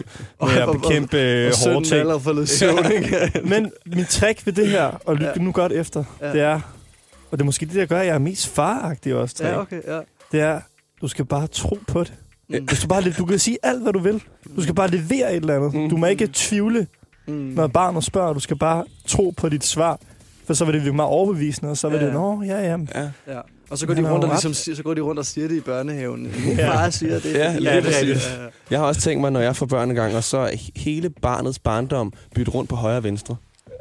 at 0.52 0.62
Og- 0.62 0.68
og- 0.68 0.80
bekæmpe 0.80 1.16
øh, 1.20 1.52
Og 1.66 1.72
hårde 1.72 1.86
ting. 1.88 2.22
faldet 2.22 2.42
i 2.42 2.46
søvn? 2.46 2.78
Men 3.50 3.72
mit 3.86 4.06
trick 4.06 4.46
ved 4.46 4.52
det 4.52 4.68
her, 4.68 4.84
og 5.06 5.16
lyt 5.16 5.26
Ja. 5.36 5.42
nu 5.42 5.52
godt 5.52 5.72
efter, 5.72 6.04
Ja. 6.20 6.32
det 6.32 6.40
er, 6.40 6.60
og 7.30 7.38
det 7.38 7.40
er 7.40 7.44
måske 7.44 7.66
det, 7.66 7.74
der 7.74 7.86
gør, 7.86 7.98
at 7.98 8.06
jeg 8.06 8.14
er 8.14 8.18
mest 8.18 8.48
faragtig 8.48 9.14
også, 9.14 9.44
ja, 9.46 9.60
okay, 9.60 9.80
ja. 9.88 10.00
det 10.32 10.40
er, 10.40 10.60
du 11.00 11.08
skal 11.08 11.24
bare 11.24 11.46
tro 11.46 11.78
på 11.88 12.00
det. 12.04 12.12
Mm. 12.48 12.66
Du, 12.66 12.76
skal 12.76 12.88
bare, 12.88 13.02
du 13.18 13.24
kan 13.24 13.38
sige 13.38 13.58
alt, 13.62 13.82
hvad 13.82 13.92
du 13.92 13.98
vil. 13.98 14.22
Du 14.56 14.62
skal 14.62 14.74
bare 14.74 14.90
levere 14.90 15.30
et 15.30 15.36
eller 15.36 15.56
andet. 15.56 15.74
Mm. 15.74 15.90
Du 15.90 15.96
må 15.96 16.06
ikke 16.06 16.28
tvivle, 16.32 16.86
Mm. 17.28 17.34
når 17.34 17.66
barnet 17.66 18.04
spørger. 18.04 18.32
Du 18.32 18.40
skal 18.40 18.56
bare 18.58 18.84
tro 19.06 19.34
på 19.36 19.48
dit 19.48 19.64
svar. 19.64 19.98
For 20.46 20.54
så 20.54 20.64
vil 20.64 20.74
det 20.74 20.82
blive 20.82 20.94
meget 20.94 21.10
overbevisende, 21.10 21.70
og 21.70 21.76
så 21.76 21.88
vil 21.88 21.98
Ja. 21.98 22.04
det, 22.06 22.12
nå, 22.12 22.42
ja, 22.42 22.58
ja. 22.60 22.78
Ja, 22.94 23.08
Ja. 23.28 23.40
Og 23.70 23.78
så 23.78 23.86
går, 23.86 23.94
de 23.94 24.10
rundt 24.12 24.24
og 24.24 24.30
ligesom, 24.30 24.54
siger- 24.54 24.76
så 24.76 24.82
går 24.82 24.94
de 24.94 25.00
rundt 25.00 25.18
og 25.18 25.26
siger 25.26 25.48
det 25.48 25.56
i 25.56 25.60
børnehaven. 25.60 26.22
Min 26.46 26.56
Ja. 26.56 26.68
far 26.74 26.90
siger 26.90 27.18
det. 27.18 27.34
Ja, 27.34 27.58
lige 27.58 27.70
Ja, 27.70 27.76
det 27.80 27.86
er 27.86 28.14
præcis. 28.14 28.28
Jeg 28.70 28.78
har 28.78 28.86
også 28.86 29.00
tænkt 29.00 29.20
mig, 29.20 29.30
når 29.32 29.40
jeg 29.40 29.56
får 29.56 29.66
børn 29.66 29.88
engang, 29.90 30.16
og 30.16 30.24
så 30.24 30.38
er 30.38 30.50
he- 30.50 30.70
hele 30.76 31.10
barnets 31.10 31.58
barndom 31.58 32.12
bytte 32.34 32.50
rundt 32.52 32.70
på 32.70 32.76
højre 32.76 32.96
og 32.96 33.04
venstre. 33.04 33.36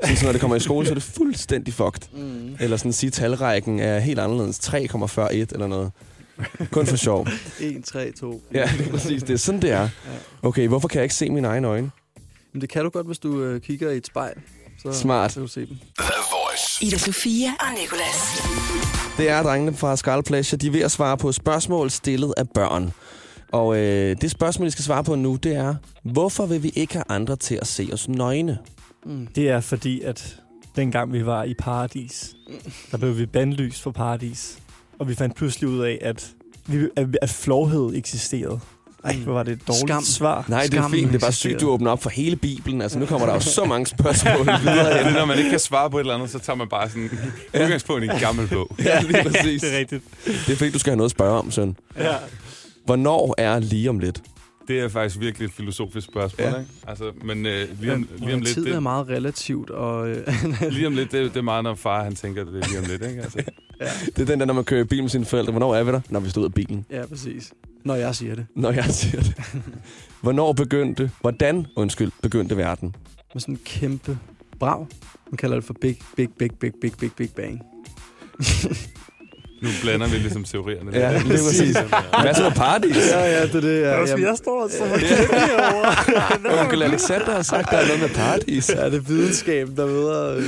Så, 0.06 0.16
så 0.16 0.26
når 0.26 0.32
det 0.32 0.42
kommer 0.42 0.58
i 0.58 0.60
skole, 0.60 0.86
så 0.86 0.92
er 0.92 0.96
det 0.96 1.04
fuldstændig 1.04 1.74
fucked. 1.74 2.02
Mm. 2.14 2.56
Eller 2.60 2.78
sådan 2.78 2.90
at 2.90 2.96
sige, 2.96 3.10
talrækken 3.10 3.80
er 3.80 4.00
helt 4.00 4.20
anderledes. 4.20 4.60
3,41 4.60 5.22
eller 5.54 5.68
noget. 5.68 5.92
Kun 6.72 6.86
for 6.86 6.96
sjov. 6.98 7.28
1, 7.60 7.84
3, 7.86 8.12
2. 8.12 8.42
Ja, 8.54 8.70
lige 8.78 8.90
præcis. 8.90 9.24
Det 9.24 9.34
er 9.34 9.38
sådan, 9.38 9.62
det 9.62 9.72
er. 9.72 9.90
Okay, 10.42 10.68
hvorfor 10.68 10.88
kan 10.88 10.98
jeg 10.98 11.04
ikke 11.04 11.16
se 11.16 11.30
mine 11.30 11.48
egne 11.48 11.68
øjne? 11.68 11.92
Men 12.54 12.62
det 12.62 12.70
kan 12.70 12.84
du 12.84 12.90
godt, 12.90 13.08
hvis 13.08 13.20
du 13.20 13.42
øh, 13.44 13.62
kigger 13.62 13.92
i 13.92 13.98
et 13.98 14.06
spejl. 14.08 14.34
Så, 14.84 14.94
Smart. 14.94 15.32
Så 15.32 15.36
kan 15.36 15.42
du 15.42 15.48
se 15.48 15.60
dem. 15.66 15.78
Ida 16.82 16.98
Sofia 16.98 17.50
og 17.60 17.68
Nicolas. 17.82 18.42
Det 19.18 19.30
er 19.30 19.44
drengene 19.44 19.74
fra 19.74 20.22
Pleasure. 20.22 20.58
De 20.58 20.68
er 20.68 20.72
ved 20.72 20.82
at 20.82 20.92
svare 20.92 21.18
på 21.18 21.32
spørgsmål 21.32 21.92
stillet 21.92 22.34
af 22.38 22.50
børn. 22.50 22.94
Og 23.52 23.78
øh, 23.78 24.16
det 24.22 24.32
spørgsmål, 24.32 24.66
de 24.66 24.72
skal 24.72 24.84
svare 24.84 25.04
på 25.04 25.16
nu, 25.16 25.36
det 25.36 25.56
er, 25.56 25.76
hvorfor 26.04 26.46
vil 26.46 26.64
vi 26.64 26.72
ikke 26.76 26.94
have 26.94 27.04
andre 27.10 27.36
til 27.36 27.56
at 27.56 27.68
se 27.68 27.90
os 27.94 28.08
nøgne? 28.08 28.58
Mm. 29.06 29.28
Det 29.28 29.50
er 29.50 29.60
fordi, 29.60 30.02
at 30.02 30.38
dengang 30.76 31.14
vi 31.14 31.26
var 31.26 31.44
i 31.44 31.54
paradis, 31.54 32.36
der 32.92 32.98
blev 32.98 33.18
vi 33.18 33.26
bandlyst 33.26 33.82
for 33.82 33.92
paradis. 33.92 34.58
Og 35.00 35.08
vi 35.08 35.16
fandt 35.16 35.36
pludselig 35.36 35.70
ud 35.70 35.80
af, 35.80 35.98
at, 36.02 36.32
vi, 36.66 36.88
at, 36.96 37.08
at 37.22 37.30
flovhed 37.30 37.96
eksisterede. 37.96 38.60
Ej, 39.06 39.16
hvor 39.16 39.34
var 39.34 39.44
det 39.44 39.52
et 39.52 39.68
dårligt 39.68 39.88
Skam. 39.90 40.04
svar. 40.04 40.46
Nej, 40.48 40.64
det 40.72 40.74
er 40.74 40.90
fint. 40.90 41.08
Det 41.08 41.16
er 41.16 41.20
bare 41.20 41.32
sygt, 41.32 41.62
du 41.62 41.70
åbner 41.70 41.92
op 41.92 42.04
for 42.04 42.10
hele 42.10 42.36
Bibelen. 42.36 42.82
Altså, 42.82 43.00
nu 43.00 43.06
kommer 43.06 43.28
der 43.28 43.34
jo 43.34 43.40
så 43.40 43.66
mange 43.66 43.86
spørgsmål 43.86 44.38
Det 44.48 44.62
videre 44.62 44.92
er 44.92 45.04
hen. 45.06 45.14
når 45.14 45.26
man 45.26 45.38
ikke 45.38 45.50
kan 45.50 45.60
svare 45.60 45.90
på 45.90 45.98
et 45.98 46.02
eller 46.02 46.14
andet, 46.16 46.30
så 46.30 46.40
tager 46.40 46.58
man 46.58 46.68
bare 46.70 46.90
sådan 46.90 47.10
udgangspunkt 47.62 48.04
i 48.04 48.08
en 48.08 48.20
gammel 48.20 48.48
bog. 48.48 48.76
Ja, 48.86 49.02
lige 49.02 49.24
præcis. 49.24 49.62
det 49.62 49.74
er 49.76 49.78
rigtigt. 49.80 50.04
Det 50.26 50.50
er 50.54 50.56
fordi, 50.56 50.72
du 50.72 50.80
skal 50.80 50.92
have 50.92 50.98
noget 50.98 51.08
at 51.08 51.12
spørge 51.12 51.40
om, 51.40 51.52
søn. 51.52 51.76
Ja. 51.98 52.16
Hvornår 52.86 53.36
er 53.38 53.60
lige 53.60 53.90
om 53.90 54.00
lidt? 54.00 54.22
Det 54.68 54.80
er 54.80 54.90
faktisk 54.90 55.20
virkelig 55.20 55.46
et 55.46 55.52
filosofisk 55.52 56.08
spørgsmål, 56.08 56.46
Ja. 56.48 56.52
ja. 56.54 56.60
ikke? 56.60 56.72
Altså, 56.88 57.12
men 57.24 57.46
øh, 57.46 57.68
lige, 57.82 57.94
om, 57.94 58.08
Ja, 58.20 58.26
lige 58.26 58.34
om 58.36 58.42
lidt, 58.42 58.54
tid 58.54 58.68
er 58.68 58.74
det, 58.74 58.84
meget 58.84 59.08
relativt, 59.10 59.70
og 59.70 60.10
øh, 60.10 60.28
lige 60.72 60.88
om 60.88 60.94
lidt, 60.94 61.12
det, 61.12 61.34
det 61.34 61.38
er 61.38 61.42
meget, 61.44 61.64
når 61.64 61.76
far 61.76 62.04
han 62.04 62.16
tænker, 62.16 62.44
det 62.44 62.64
er 62.64 62.68
lige 62.68 62.80
om 62.80 62.86
lidt, 62.86 63.02
ikke? 63.06 63.22
Altså, 63.22 63.38
Det 64.16 64.20
er 64.22 64.26
den 64.26 64.40
der, 64.40 64.46
når 64.46 64.54
man 64.54 64.64
kører 64.64 64.82
i 64.82 64.84
bil 64.84 65.02
med 65.02 65.10
sine 65.10 65.26
forældre. 65.26 65.52
Hvornår 65.52 65.76
er 65.76 65.84
vi 65.84 65.92
der? 65.92 66.02
Når 66.10 66.20
vi 66.20 66.30
stod 66.30 66.44
ud 66.44 66.48
af 66.48 66.54
bilen. 66.54 66.86
ja, 66.92 67.06
præcis. 67.06 67.52
Når 67.86 67.96
jeg 67.96 68.16
siger 68.16 68.36
det. 68.36 68.46
Når 68.56 68.72
jeg 68.72 68.86
siger 68.86 69.22
det. 69.22 69.34
Hvornår 70.22 70.54
begyndte, 70.54 71.12
hvordan, 71.22 71.66
undskyld, 71.76 72.12
begyndte 72.22 72.58
verden? 72.58 72.96
Med 73.34 73.42
sådan 73.42 73.54
en 73.56 73.60
kæmpe 73.66 74.18
brag. 74.60 74.88
Man 75.32 75.38
kalder 75.38 75.56
det 75.56 75.64
for 75.66 75.76
Big, 75.82 76.00
Big, 76.16 76.30
Big, 76.40 76.52
Big, 76.60 76.72
Big, 76.82 76.92
Big, 77.00 77.12
Big 77.18 77.30
Bang. 77.36 77.62
nu 79.62 79.70
blander 79.82 80.08
vi 80.08 80.16
ligesom 80.18 80.44
teorierne. 80.44 80.86
lidt. 80.92 80.96
Ja, 81.04 81.12
lige 81.18 81.28
præcis. 81.28 81.78
Hvad 82.22 82.34
så 82.34 82.44
med 82.44 82.52
paradis? 82.52 82.98
Ja, 83.12 83.20
ja, 83.20 83.44
det 83.48 83.56
er 83.56 83.62
det. 83.62 83.82
Ja, 83.82 83.90
Ja, 83.90 84.06
ja, 84.06 84.28
jeg 84.28 84.38
står 84.38 84.64
altså 84.64 84.84
Onkel 86.62 86.84
Alexander 86.84 87.32
har 87.32 87.42
sagt, 87.42 87.72
der 87.72 87.78
er 87.78 87.86
noget 87.88 88.02
med 88.02 88.10
paradis. 88.10 88.70
ja, 88.70 88.86
det 88.86 88.94
er 88.96 89.00
videnskab, 89.00 89.68
der 89.78 89.86
ved 89.86 90.38
øh, 90.38 90.44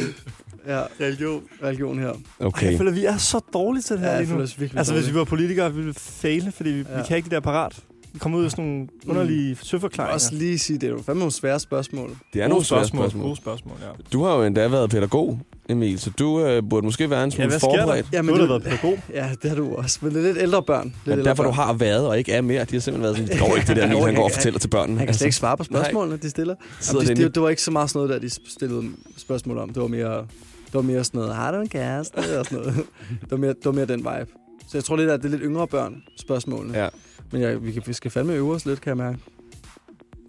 ja, 0.67 0.81
religion. 1.01 1.43
religion 1.63 2.00
her. 2.00 2.12
Okay. 2.39 2.69
Jeg 2.71 2.77
føler, 2.77 2.91
vi 2.91 3.05
er 3.05 3.17
så 3.17 3.39
dårlige 3.53 3.83
til 3.83 3.95
det 3.95 4.00
her 4.00 4.07
Ja, 4.07 4.13
jeg 4.13 4.21
lige 4.21 4.29
nu. 4.29 4.36
føler 4.36 4.43
os 4.47 4.59
virkelig 4.59 4.77
Altså, 4.79 4.93
hvis 4.93 5.09
vi 5.09 5.13
var 5.15 5.24
politikere, 5.24 5.74
ville 5.74 5.88
vi 5.88 5.93
fejle, 6.00 6.51
fordi 6.51 6.69
vi, 6.69 6.79
ja. 6.89 6.91
Ja. 6.91 6.97
vi 6.97 7.03
kan 7.07 7.17
ikke 7.17 7.25
det 7.25 7.31
der 7.31 7.39
parat. 7.39 7.79
Vi 8.13 8.19
kommer 8.19 8.39
ud 8.39 8.45
af 8.45 8.51
sådan 8.51 8.65
nogle 8.65 8.88
underlige 9.07 9.50
mm. 9.53 9.57
søforklaringer. 9.63 10.13
også 10.13 10.36
lige 10.36 10.59
sige, 10.59 10.79
det 10.79 10.88
er 10.88 10.91
jo 10.91 11.01
fandme 11.05 11.19
nogle 11.19 11.31
svære 11.31 11.59
spørgsmål. 11.59 12.09
Det 12.33 12.41
er 12.41 12.47
nogle 12.47 12.65
svære 12.65 12.88
spørgsmål. 12.88 13.24
Gode 13.27 13.36
spørgsmål, 13.36 13.75
ja. 13.81 13.88
Du 14.13 14.24
har 14.24 14.36
jo 14.36 14.43
endda 14.43 14.67
været 14.67 14.89
pædagog, 14.89 15.39
Emil, 15.69 16.00
så 16.00 16.09
du 16.19 16.45
øh, 16.45 16.63
burde 16.69 16.86
måske 16.86 17.09
være 17.09 17.24
en 17.24 17.29
Ja, 17.29 17.36
smule 17.36 17.51
der? 17.51 17.59
forberedt. 17.59 18.05
Ja, 18.12 18.17
Ja, 18.17 18.21
men 18.21 18.36
du 18.36 18.39
har 18.41 18.47
været 18.47 18.63
pædagog. 18.63 19.00
Ja, 19.13 19.29
det 19.41 19.50
har 19.50 19.57
du 19.57 19.75
også. 19.75 20.00
Men 20.01 20.12
det 20.13 20.19
er 20.19 20.24
lidt 20.24 20.38
ældre 20.38 20.63
børn. 20.63 20.83
Lidt 20.83 20.95
Men 21.05 21.12
ældre 21.13 21.29
derfor 21.29 21.43
du 21.43 21.50
børn. 21.50 21.55
har 21.55 21.74
været 21.74 22.07
og 22.07 22.17
ikke 22.17 22.31
er 22.33 22.41
mere. 22.41 22.63
De 22.65 22.75
har 22.75 22.79
simpelthen 22.79 23.01
været 23.03 23.15
sådan, 23.17 23.29
det 23.33 23.39
går 23.39 23.55
ikke 23.55 23.67
det 23.67 23.75
der, 23.75 23.86
Emil, 23.86 23.97
han 24.03 24.15
går 24.15 24.24
og 24.24 24.31
fortæller 24.31 24.59
til 24.59 24.67
børnene. 24.67 24.97
Han 24.97 25.07
kan 25.07 25.13
slet 25.15 25.25
ikke 25.25 25.36
svare 25.36 25.57
på 25.57 25.63
spørgsmålene, 25.63 26.17
de 26.17 26.29
stiller. 26.29 26.55
Jamen, 26.93 27.09
inde 27.09 27.24
det, 27.24 27.36
det, 27.36 27.43
var 27.43 27.50
ikke 27.50 27.62
så 27.62 27.71
meget 27.71 27.89
sådan 27.89 28.07
noget, 28.07 28.21
der 28.21 28.27
de 28.29 28.51
stillede 28.51 28.83
spørgsmål 29.17 29.57
om. 29.57 29.69
Det 29.69 29.81
var 29.81 29.88
mere, 29.88 30.25
det 30.67 30.74
var 30.74 30.81
mere 30.81 31.03
sådan 31.03 31.19
noget, 31.19 31.36
har 31.36 31.51
du 31.51 31.57
en 31.62 31.69
kæreste? 31.69 32.15
Og 32.39 32.45
sådan 32.45 32.57
noget. 32.57 32.75
Det 33.09 33.31
var 33.31 33.38
mere, 33.38 33.50
det 33.50 33.65
var 33.65 33.71
mere 33.71 33.86
den 33.86 34.00
vibe. 34.00 34.27
Så 34.67 34.77
jeg 34.77 34.83
tror 34.83 34.95
lidt, 34.95 35.09
at 35.09 35.19
det 35.19 35.25
er 35.25 35.29
lidt 35.29 35.41
yngre 35.45 35.67
børn, 35.67 36.03
spørgsmålene. 36.19 36.77
Ja. 36.79 36.88
Men 37.31 37.41
jeg, 37.41 37.63
vi, 37.65 37.71
kan, 37.71 37.83
vi 37.86 37.93
skal 37.93 38.12
fandme 38.12 38.33
øve 38.33 38.53
os 38.55 38.65
lidt, 38.65 38.81
kan 38.81 38.89
jeg 38.89 38.97
mærke. 38.97 39.17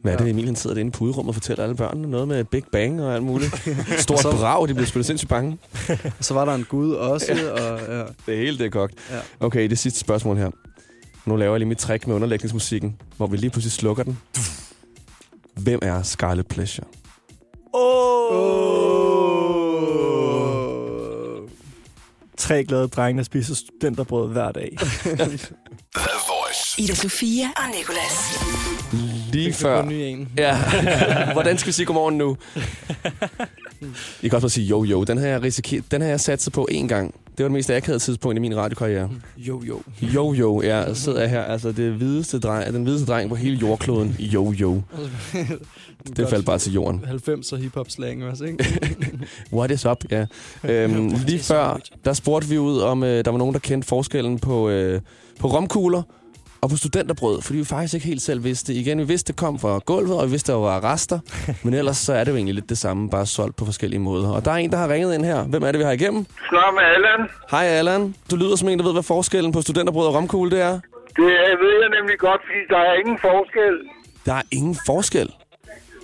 Hvad 0.03 0.13
er 0.13 0.17
det, 0.17 0.29
Emil 0.31 0.45
han 0.45 0.57
sidder 0.57 0.75
derinde 0.75 0.91
på 0.93 1.05
udrummet 1.05 1.29
og 1.29 1.35
fortæller 1.35 1.65
alle 1.65 1.77
børnene 1.77 2.11
noget 2.11 2.29
med 2.29 2.45
Big 2.45 2.65
Bang 2.73 3.03
og 3.03 3.15
alt 3.15 3.23
muligt? 3.23 3.55
Stort 3.99 4.21
Så- 4.21 4.31
brag, 4.37 4.69
de 4.69 4.75
bliver 4.75 4.87
spillet 4.87 5.07
sindssygt 5.07 5.29
bange. 5.29 5.59
Og 6.19 6.25
så 6.25 6.35
var 6.35 6.45
der 6.45 6.55
en 6.55 6.65
gud 6.65 6.93
også, 6.93 7.33
og 7.53 7.81
ja. 7.95 8.03
Det 8.27 8.37
hele 8.39 8.59
det 8.59 8.67
er 8.67 8.71
kogt. 8.71 8.95
Ja. 9.11 9.19
Okay, 9.41 9.71
det 9.71 9.79
sidste 9.79 9.99
spørgsmål 10.01 10.37
her. 10.37 10.51
Nu 11.27 11.37
laver 11.37 11.53
jeg 11.53 11.59
lige 11.59 11.69
mit 11.69 11.79
trick 11.79 12.07
med 12.07 12.15
underlægningsmusikken, 12.15 12.97
hvor 13.17 13.27
vi 13.27 13.37
lige 13.37 13.51
pludselig 13.51 13.73
slukker 13.73 14.03
den. 14.03 14.19
Hvem 15.57 15.79
er 15.83 16.03
Scarlet 16.03 16.47
Pleasure? 16.47 16.87
Oh. 17.73 18.78
Tre 22.49 22.65
glade 22.65 22.89
drenge, 22.89 23.19
der 23.19 23.25
spiser 23.25 23.55
studenterbrød 23.55 24.33
hver 24.33 24.53
dag. 24.53 24.77
The 24.81 26.19
Voice. 26.29 26.83
Ida 26.83 26.95
Sofia 26.95 27.47
og 27.57 27.63
Nicolas. 27.77 28.39
Lige 29.33 29.53
Før. 29.53 29.83
Ny 29.85 29.93
en. 29.93 30.29
Ja. 30.37 30.59
Hvordan 31.33 31.59
skal 31.59 31.67
vi 31.67 31.73
sige 31.73 31.87
godmorgen 31.87 32.19
nu? 32.19 32.37
I 34.23 34.29
kan 34.29 34.37
også 34.37 34.41
bare 34.41 34.51
sige 34.51 34.67
jo 34.67 34.85
jo. 34.85 35.05
Den 35.05 35.19
har 35.19 35.27
jeg, 35.27 35.43
risikeret, 35.43 35.91
den 35.91 36.01
har 36.01 36.09
jeg 36.09 36.21
sat 36.21 36.43
sig 36.43 36.53
på 36.53 36.69
én 36.71 36.87
gang. 36.87 37.15
Det 37.39 37.45
var 37.45 37.49
det 37.49 37.53
mest 37.53 37.71
akavede 37.71 37.99
tidspunkt 37.99 38.37
i 38.37 38.41
min 38.41 38.57
radiokarriere. 38.57 39.11
Jo, 39.37 39.63
jo. 39.69 39.81
Jo 40.03 40.33
jo, 40.33 40.63
ja, 40.63 40.77
jeg 40.77 40.97
sidder 40.97 41.27
her. 41.27 41.43
Altså 41.43 41.73
det 41.73 41.93
hvideste 41.93 42.39
dreng, 42.39 42.73
den 42.73 42.83
hvideste 42.83 43.07
dreng 43.07 43.29
på 43.29 43.35
hele 43.35 43.57
jordkloden. 43.57 44.17
Jo 44.19 44.53
jo. 44.53 44.83
Det 46.17 46.29
faldt 46.29 46.47
bare 46.47 46.59
til 46.59 46.73
jorden. 46.73 47.05
90'er 47.05 47.57
hip-hop 47.57 47.91
slang 47.91 48.25
også, 48.25 48.45
ikke? 48.45 48.65
What 49.53 49.71
is 49.71 49.87
up, 49.87 50.05
ja. 50.11 50.27
Øhm, 50.65 51.13
lige 51.27 51.39
før, 51.39 51.81
der 52.05 52.13
spurgte 52.13 52.49
vi 52.49 52.59
ud, 52.59 52.79
om 52.79 53.03
øh, 53.03 53.25
der 53.25 53.31
var 53.31 53.39
nogen, 53.39 53.55
der 53.55 53.61
kendte 53.61 53.89
forskellen 53.89 54.39
på, 54.39 54.69
øh, 54.69 55.01
på 55.41 55.49
romkugler 55.49 56.03
og 56.61 56.71
på 56.71 56.77
studenterbrød, 56.77 57.43
fordi 57.43 57.59
vi 57.59 57.65
faktisk 57.65 57.95
ikke 57.95 58.07
helt 58.07 58.23
selv 58.23 58.45
vidste. 58.45 58.75
Igen, 58.75 58.99
vi 58.99 59.05
vidste, 59.05 59.33
det 59.33 59.39
kom 59.39 59.59
fra 59.59 59.79
gulvet, 59.79 60.19
og 60.21 60.27
vi 60.27 60.31
vidste, 60.31 60.53
der 60.53 60.59
var 60.59 60.85
rester. 60.93 61.19
Men 61.65 61.75
ellers 61.75 61.97
så 61.97 62.13
er 62.13 62.25
det 62.25 62.31
jo 62.31 62.37
egentlig 62.37 62.55
lidt 62.55 62.69
det 62.69 62.79
samme, 62.79 63.11
bare 63.11 63.27
solgt 63.27 63.57
på 63.57 63.65
forskellige 63.65 64.01
måder. 64.01 64.31
Og 64.31 64.45
der 64.45 64.51
er 64.51 64.57
en, 64.57 64.71
der 64.71 64.77
har 64.79 64.89
ringet 64.89 65.15
ind 65.15 65.25
her. 65.25 65.43
Hvem 65.43 65.63
er 65.63 65.73
det, 65.73 65.79
vi 65.79 65.85
har 65.85 65.93
igennem? 65.93 66.27
Snak 66.49 66.75
med 66.75 66.83
Allan. 66.83 67.29
Hej 67.51 67.65
Allan. 67.67 68.15
Du 68.31 68.37
lyder 68.37 68.57
som 68.57 68.69
en, 68.69 68.79
der 68.79 68.85
ved, 68.85 68.93
hvad 68.93 69.03
forskellen 69.03 69.53
på 69.53 69.61
studenterbrød 69.63 70.07
og 70.07 70.15
romkugle 70.15 70.51
det 70.51 70.61
er. 70.61 70.73
Det 71.17 71.25
ved 71.63 71.75
jeg 71.83 71.91
nemlig 72.01 72.19
godt, 72.19 72.41
fordi 72.47 72.61
der 72.71 72.79
er 72.79 72.95
ingen 72.95 73.19
forskel. 73.21 73.75
Der 74.27 74.35
er 74.35 74.43
ingen 74.53 74.77
forskel. 74.87 75.29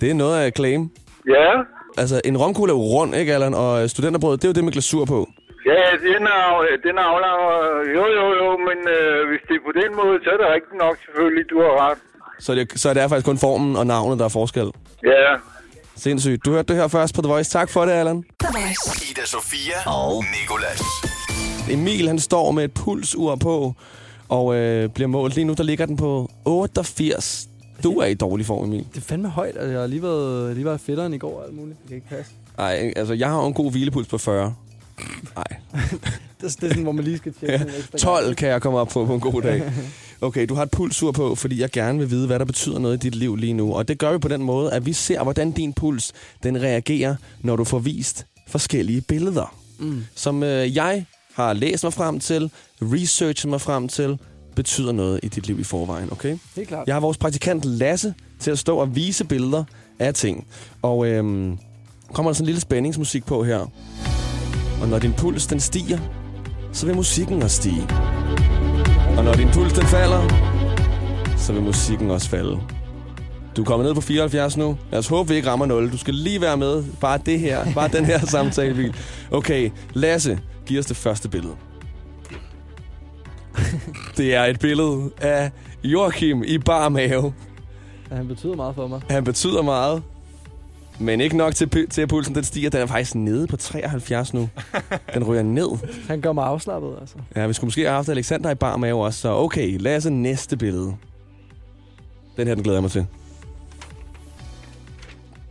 Det 0.01 0.11
er 0.11 0.15
noget 0.15 0.37
af 0.41 0.53
claim. 0.57 0.91
Ja, 1.29 1.51
Altså, 1.97 2.21
en 2.25 2.39
romkugle 2.39 2.73
er 2.73 2.77
jo 2.77 2.83
rund, 2.83 3.15
ikke 3.15 3.35
Allan? 3.35 3.55
Og 3.55 3.91
studenterbrød, 3.91 4.37
det 4.37 4.45
er 4.45 4.49
jo 4.49 4.53
det 4.53 4.65
med 4.65 4.73
glasur 4.73 5.05
på. 5.05 5.29
Ja 5.71 5.81
den 6.09 6.23
er, 6.39 6.47
den 6.87 6.95
er 7.03 7.07
aflang. 7.13 7.39
Jo, 7.97 8.05
jo, 8.19 8.25
jo, 8.41 8.49
men 8.69 8.79
øh, 8.97 9.19
hvis 9.29 9.43
det 9.49 9.55
er 9.61 9.65
på 9.69 9.73
den 9.81 9.91
måde, 10.01 10.15
så 10.25 10.29
er 10.35 10.39
det 10.43 10.49
rigtigt 10.57 10.79
nok 10.85 10.97
selvfølgelig, 11.05 11.45
du 11.53 11.57
har 11.65 11.75
ret. 11.85 11.99
Så 12.45 12.55
det, 12.55 12.65
så 12.83 12.95
det 12.95 13.03
er 13.03 13.09
faktisk 13.09 13.27
kun 13.27 13.39
formen 13.39 13.77
og 13.81 13.87
navnet, 13.87 14.19
der 14.19 14.25
er 14.25 14.35
forskel. 14.41 14.69
Ja, 15.13 15.31
Sindssygt. 15.97 16.45
Du 16.45 16.51
hørte 16.51 16.73
det 16.73 16.77
her 16.83 16.89
først 16.89 17.15
på 17.15 17.23
The 17.23 17.33
Voice. 17.33 17.51
Tak 17.51 17.71
for 17.71 17.85
det, 17.85 17.93
Allan. 17.93 18.23
The 18.41 18.49
Voice. 18.53 19.11
Ida 19.11 19.27
Sofia 19.27 19.79
og 19.87 20.25
Nikolas. 20.41 20.83
Emil, 21.71 22.09
han 22.09 22.19
står 22.19 22.51
med 22.51 22.65
et 22.65 22.73
pulsur 22.75 23.37
på, 23.37 23.75
og 24.29 24.55
øh, 24.55 24.89
bliver 24.89 25.09
målt. 25.09 25.35
Lige 25.35 25.45
nu, 25.45 25.55
der 25.55 25.63
ligger 25.63 25.87
den 25.87 25.97
på 25.97 26.31
88. 26.45 27.49
Du 27.83 27.99
er 27.99 28.07
i 28.07 28.15
dårlig 28.15 28.47
form, 28.47 28.65
Emil. 28.65 28.87
Det 28.95 28.97
er 28.97 29.01
fandme 29.01 29.29
højt, 29.29 29.57
og 29.57 29.71
jeg 29.73 29.81
har 29.81 29.87
lige 29.87 30.03
været, 30.03 30.55
lige 30.55 30.65
været 30.65 30.81
fedtere 30.81 31.15
i 31.15 31.19
går 31.19 31.39
og 31.39 31.47
alt 31.47 31.55
muligt. 31.57 31.79
Det 31.83 31.89
kan 31.89 31.97
ikke 31.97 32.09
passe. 32.09 32.33
Ej, 32.59 32.93
altså, 32.97 33.15
jeg 33.15 33.29
har 33.29 33.41
jo 33.41 33.47
en 33.47 33.55
god 33.55 33.71
hvilepuls 33.71 34.09
på 34.09 34.19
40. 34.19 34.55
Nej, 35.37 35.45
Det 36.41 36.47
er, 36.47 36.69
sådan, 36.69 36.83
hvor 36.83 36.93
man 36.93 37.05
lige 37.05 37.19
skal 37.19 37.35
tjekke 37.41 37.53
Ja, 37.53 37.59
den 37.59 37.69
ekstra 37.69 37.91
gang. 37.91 38.25
12 38.25 38.35
kan 38.35 38.49
jeg 38.49 38.63
komme 38.63 38.79
op 38.79 38.89
på 38.89 39.07
på 39.07 39.15
en 39.15 39.21
god 39.21 39.43
dag. 39.43 39.63
Okay, 40.21 40.47
du 40.47 40.55
har 40.55 40.63
et 40.63 40.71
pulsur 40.71 41.13
på, 41.13 41.35
fordi 41.35 41.61
jeg 41.61 41.71
gerne 41.71 41.99
vil 41.99 42.11
vide, 42.11 42.27
hvad 42.27 42.39
der 42.39 42.45
betyder 42.45 42.79
noget 42.79 42.97
i 42.97 42.99
dit 42.99 43.15
liv 43.15 43.37
lige 43.37 43.53
nu. 43.53 43.75
Og 43.75 43.89
det 43.89 43.99
gør 43.99 44.13
vi 44.13 44.19
på 44.19 44.29
den 44.29 44.43
måde, 44.43 44.73
at 44.73 44.87
vi 44.87 44.93
ser, 44.93 45.23
hvordan 45.23 45.53
din 45.53 45.73
puls 45.73 46.13
den 46.43 46.63
reagerer, 46.63 47.17
når 47.41 47.57
du 47.57 47.65
får 47.65 47.79
vist 47.79 48.27
forskellige 48.49 49.01
billeder. 49.01 49.55
Mm. 49.79 50.05
Som 50.15 50.43
øh, 50.43 50.77
jeg 50.77 51.05
har 51.35 51.53
læst 51.53 51.85
mig 51.85 51.93
frem 51.93 52.21
til, 52.21 52.51
researchet 52.83 53.51
mig 53.51 53.61
frem 53.61 53.89
til, 53.89 54.19
betyder 54.57 54.93
noget 54.93 55.21
i 55.23 55.29
dit 55.29 55.47
liv 55.47 55.61
i 55.61 55.65
forvejen, 55.65 56.13
okay? 56.13 56.39
Helt 56.57 56.69
klart. 56.69 56.87
Jeg 56.87 56.95
har 56.95 57.01
vores 57.01 57.17
praktikant 57.19 57.65
Lasse 57.65 58.15
til 58.41 58.51
at 58.51 58.59
stå 58.59 58.77
og 58.77 58.97
vise 58.97 59.25
billeder 59.25 59.65
af 59.99 60.15
ting. 60.15 60.47
Og 60.83 61.07
øhm, 61.07 61.59
kommer 62.13 62.31
der 62.31 62.35
sådan 62.35 62.45
en 62.45 62.47
lille 62.47 62.61
spændingsmusik 62.61 63.25
på 63.27 63.45
her. 63.45 63.67
Og 64.83 64.89
når 64.89 64.99
din 64.99 65.13
puls 65.13 65.47
den 65.47 65.61
stiger, 65.61 65.99
så 66.73 66.87
vil 66.87 66.97
musikken 66.97 67.43
også 67.43 67.57
stige. 67.57 67.87
Og 69.19 69.25
når 69.25 69.33
din 69.35 69.49
puls 69.53 69.73
den 69.73 69.87
falder, 69.87 70.23
så 71.37 71.53
vil 71.53 71.63
musikken 71.63 72.11
også 72.11 72.29
falde. 72.29 72.61
Du 73.57 73.63
er 73.63 73.67
kommet 73.67 73.87
ned 73.87 73.95
på 73.95 74.01
74 74.01 74.57
nu. 74.57 74.77
Lad 74.91 74.99
os 74.99 75.07
håbe, 75.09 75.29
vi 75.29 75.35
ikke 75.35 75.51
rammer 75.51 75.67
0. 75.67 75.93
Du 75.93 75.99
skal 75.99 76.15
lige 76.15 76.41
være 76.41 76.57
med. 76.57 76.85
Bare 77.01 77.19
det 77.27 77.41
her. 77.41 77.73
Bare 77.75 77.89
den 77.89 78.05
her 78.05 78.27
samtale. 78.37 78.95
Okay, 79.31 79.71
Lasse, 79.93 80.41
giv 80.67 80.79
os 80.79 80.87
det 80.87 80.97
første 80.97 81.29
billede. 81.29 81.55
Det 84.17 84.35
er 84.35 84.45
et 84.45 84.61
billede 84.61 85.11
af 85.19 85.51
Joachim 85.85 86.43
i 86.47 86.59
bar 86.59 86.89
mave. 86.89 87.35
Ja, 88.11 88.17
han 88.17 88.29
betyder 88.29 88.57
meget 88.57 88.75
for 88.75 88.87
mig. 88.87 89.01
Han 89.11 89.25
betyder 89.25 89.63
meget, 89.63 90.03
men 90.99 91.21
ikke 91.21 91.37
nok 91.37 91.55
til, 91.55 91.89
til 91.89 92.03
at 92.03 92.09
pulsen 92.09 92.35
den 92.35 92.45
stiger. 92.45 92.71
Den 92.71 92.81
er 92.81 92.87
faktisk 92.87 93.15
nede 93.15 93.47
på 93.47 93.57
73 93.57 94.35
nu. 94.35 94.49
Den 95.15 95.25
ryger 95.25 95.43
ned. 95.43 95.69
Han 96.09 96.21
gør 96.21 96.33
mig 96.33 96.45
afslappet, 96.45 96.97
altså. 97.01 97.17
Ja, 97.37 97.47
vi 97.47 97.53
skulle 97.53 97.67
måske 97.67 97.81
have 97.81 97.95
haft 97.95 98.09
Alexander 98.09 98.51
i 98.51 98.55
bar 98.55 98.77
mave 98.77 99.05
også. 99.05 99.21
Så 99.21 99.29
okay, 99.29 99.77
lad 99.81 99.97
os 99.97 100.05
næste 100.05 100.57
billede. 100.57 100.95
Den 102.37 102.47
her, 102.47 102.55
den 102.55 102.65
glæder 102.65 102.77
jeg 102.77 102.83
mig 102.83 102.91
til. 102.91 103.07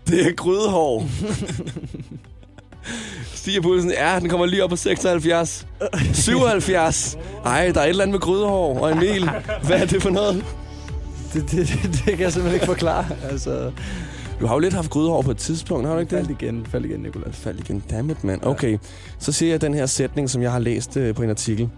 Det 0.07 0.27
er 0.27 0.31
grydehår. 0.31 1.05
Stiger 3.33 3.61
pulsen? 3.61 3.91
Ja, 3.91 4.19
den 4.19 4.29
kommer 4.29 4.45
lige 4.45 4.63
op 4.63 4.69
på 4.69 4.75
76. 4.75 5.67
77. 6.13 7.17
Ej, 7.45 7.71
der 7.71 7.79
er 7.79 7.85
et 7.85 7.89
eller 7.89 8.03
andet 8.03 8.13
med 8.13 8.19
grydehår. 8.19 8.79
Og 8.79 8.91
Emil, 8.91 9.29
hvad 9.63 9.81
er 9.81 9.85
det 9.85 10.01
for 10.01 10.09
noget? 10.09 10.45
Det, 11.33 11.51
det, 11.51 11.67
det, 11.67 11.83
det 11.83 12.03
kan 12.05 12.19
jeg 12.19 12.33
simpelthen 12.33 12.53
ikke 12.53 12.65
forklare. 12.65 13.05
Altså, 13.31 13.71
Du 14.43 14.47
har 14.47 14.55
jo 14.55 14.59
lidt 14.59 14.73
haft 14.73 14.89
grydehår 14.89 15.21
på 15.21 15.31
et 15.31 15.37
tidspunkt, 15.37 15.87
har 15.87 15.93
du 15.93 15.99
ikke 15.99 16.15
det? 16.15 16.25
fald 16.25 16.37
igen, 16.41 16.65
fald 16.65 16.85
igen, 16.85 16.99
Nicolas. 16.99 17.35
Fald 17.35 17.59
igen. 17.59 17.83
Dammit, 17.91 18.23
mand. 18.23 18.41
Okay, 18.43 18.77
så 19.19 19.31
siger 19.31 19.51
jeg 19.51 19.61
den 19.61 19.73
her 19.73 19.85
sætning, 19.85 20.29
som 20.29 20.41
jeg 20.41 20.51
har 20.51 20.59
læst 20.59 20.97
øh, 20.97 21.15
på 21.15 21.23
en 21.23 21.29
artikel. 21.29 21.69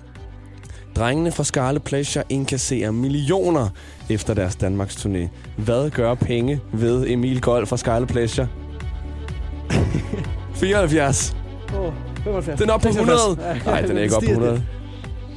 Drengene 0.95 1.31
fra 1.31 1.43
Scarlet 1.43 1.84
Pleasure 1.84 2.24
indkasserer 2.29 2.91
millioner 2.91 3.69
efter 4.10 4.34
deres 4.34 4.55
Danmarks 4.55 4.95
turné. 4.95 5.27
Hvad 5.57 5.89
gør 5.89 6.13
penge 6.13 6.60
ved 6.74 7.07
Emil 7.07 7.41
Gold 7.41 7.65
fra 7.65 7.77
Scarlet 7.77 8.10
Pleasure? 8.10 8.48
74. 10.55 11.36
Åh, 11.77 11.93
75. 12.24 12.60
Den 12.60 12.69
er 12.69 12.74
op 12.74 12.81
på 12.81 12.88
100. 12.88 13.19
76. 13.19 13.65
Nej, 13.65 13.81
den 13.81 13.98
er 13.98 14.01
ikke 14.01 14.15
op 14.15 14.24
på 14.24 14.29
100. 14.31 14.63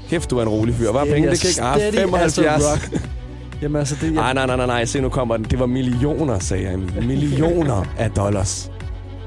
Kæft, 0.08 0.30
du 0.30 0.38
er 0.38 0.42
en 0.42 0.48
rolig 0.48 0.74
fyr. 0.74 0.90
Hvad 0.90 1.00
er 1.00 1.14
penge? 1.14 1.30
Det 1.30 1.40
kan 1.40 1.48
ikke... 1.48 1.62
Ah, 1.62 1.76
Steady 1.76 1.96
as 1.96 2.38
a 2.38 2.42
75. 2.42 3.08
Jamen 3.62 3.76
altså, 3.76 3.96
det, 4.00 4.12
Nej, 4.12 4.24
jeg, 4.24 4.34
nej, 4.34 4.46
nej, 4.46 4.56
nej, 4.56 4.66
nej. 4.66 4.84
Se, 4.84 5.00
nu 5.00 5.08
kommer 5.08 5.36
den. 5.36 5.46
Det 5.50 5.58
var 5.58 5.66
millioner, 5.66 6.38
sagde 6.38 6.64
jeg. 6.64 6.78
Millioner 7.02 7.84
af 7.98 8.10
dollars. 8.10 8.70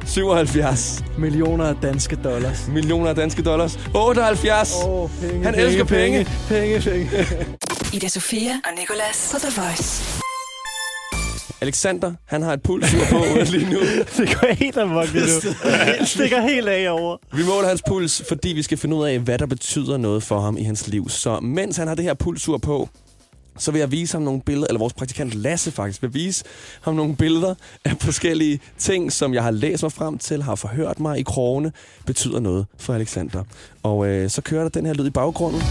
77. 0.06 1.04
millioner 1.18 1.66
af 1.66 1.76
danske 1.82 2.16
dollars. 2.16 2.68
Millioner 2.68 3.10
af 3.10 3.16
danske 3.16 3.42
dollars. 3.42 3.80
78. 3.96 4.76
Åh, 4.86 4.90
oh, 4.94 5.10
penge, 5.22 5.44
Han 5.46 5.56
elsker 5.56 5.84
penge. 5.84 6.28
Penge, 6.48 6.80
penge. 6.80 7.10
Ida 7.96 8.08
Sofia 8.08 8.52
og 8.52 8.80
Nicolas 8.80 9.30
på 9.34 9.40
The 9.40 9.62
Voice. 9.62 10.22
Alexander, 11.62 12.14
han 12.26 12.42
har 12.42 12.54
et 12.54 12.62
pulsur 12.64 13.00
på 13.10 13.26
lige 13.52 13.70
nu. 13.74 13.80
Det 14.18 14.38
går 14.40 14.54
helt 14.54 14.78
amok 14.78 15.14
lige 15.14 15.26
nu. 15.26 15.52
Det 16.00 16.08
stikker 16.08 16.42
helt 16.42 16.68
af 16.68 16.92
over. 16.92 17.18
Vi 17.34 17.44
måler 17.46 17.68
hans 17.68 17.82
puls, 17.88 18.24
fordi 18.28 18.50
vi 18.50 18.64
skal 18.64 18.78
finde 18.78 18.96
ud 18.96 19.06
af, 19.06 19.20
hvad 19.20 19.38
der 19.40 19.46
betyder 19.46 19.98
noget 19.98 20.24
for 20.24 20.40
ham 20.40 20.58
i 20.58 20.64
hans 20.64 20.88
liv. 20.88 21.10
Så 21.10 21.40
mens 21.40 21.78
han 21.78 21.88
har 21.88 21.96
det 21.96 22.06
her 22.06 22.14
pulsur 22.14 22.58
på, 22.58 22.90
så 23.58 23.72
vil 23.72 23.80
jeg 23.80 23.92
vise 23.92 24.14
ham 24.14 24.22
nogle 24.22 24.42
billeder, 24.42 24.68
eller 24.68 24.80
vores 24.80 24.94
praktikant 24.94 25.34
Lasse 25.34 25.72
faktisk 25.72 26.02
vil 26.02 26.14
vise 26.14 26.44
ham 26.82 26.96
nogle 26.96 27.16
billeder 27.16 27.56
af 27.86 27.96
forskellige 28.00 28.60
ting, 28.78 29.12
som 29.12 29.34
jeg 29.34 29.44
har 29.44 29.52
læst 29.52 29.84
mig 29.84 29.92
frem 29.92 30.18
til, 30.18 30.44
har 30.44 30.56
forhørt 30.56 31.00
mig 31.00 31.20
i 31.20 31.24
krogene, 31.24 31.72
betyder 32.06 32.40
noget 32.40 32.66
for 32.78 32.94
Alexander. 32.94 33.44
Og 33.84 34.08
øh, 34.08 34.30
så 34.30 34.42
kører 34.42 34.62
der 34.62 34.70
den 34.70 34.86
her 34.86 34.94
lyd 34.94 35.08
i 35.08 35.10
baggrunden. 35.10 35.62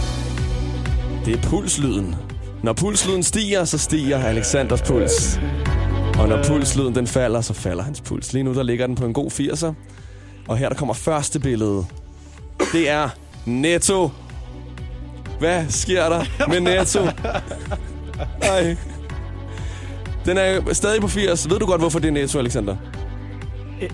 Det 1.24 1.34
er 1.34 1.42
pulslyden. 1.42 2.14
Når 2.62 2.72
pulslyden 2.72 3.22
stiger, 3.22 3.64
så 3.64 3.78
stiger 3.78 4.18
Alexanders 4.24 4.82
puls. 4.82 5.40
Og 6.18 6.28
når 6.28 6.44
pulslyden 6.44 6.94
den 6.94 7.06
falder, 7.06 7.40
så 7.40 7.52
falder 7.52 7.82
hans 7.82 8.00
puls. 8.00 8.32
Lige 8.32 8.42
nu 8.42 8.54
der 8.54 8.62
ligger 8.62 8.86
den 8.86 8.96
på 8.96 9.06
en 9.06 9.12
god 9.12 9.30
80'er. 9.30 9.72
Og 10.48 10.56
her 10.56 10.68
der 10.68 10.76
kommer 10.76 10.94
første 10.94 11.40
billede. 11.40 11.84
Det 12.72 12.88
er 12.88 13.08
Netto. 13.46 14.10
Hvad 15.40 15.64
sker 15.68 16.08
der 16.08 16.48
med 16.48 16.60
Netto? 16.60 17.00
Ej. 18.42 18.76
Den 20.24 20.38
er 20.38 20.72
stadig 20.72 21.00
på 21.00 21.08
80. 21.08 21.50
Ved 21.50 21.58
du 21.58 21.66
godt, 21.66 21.80
hvorfor 21.80 21.98
det 21.98 22.08
er 22.08 22.12
Netto, 22.12 22.38
Alexander? 22.38 22.76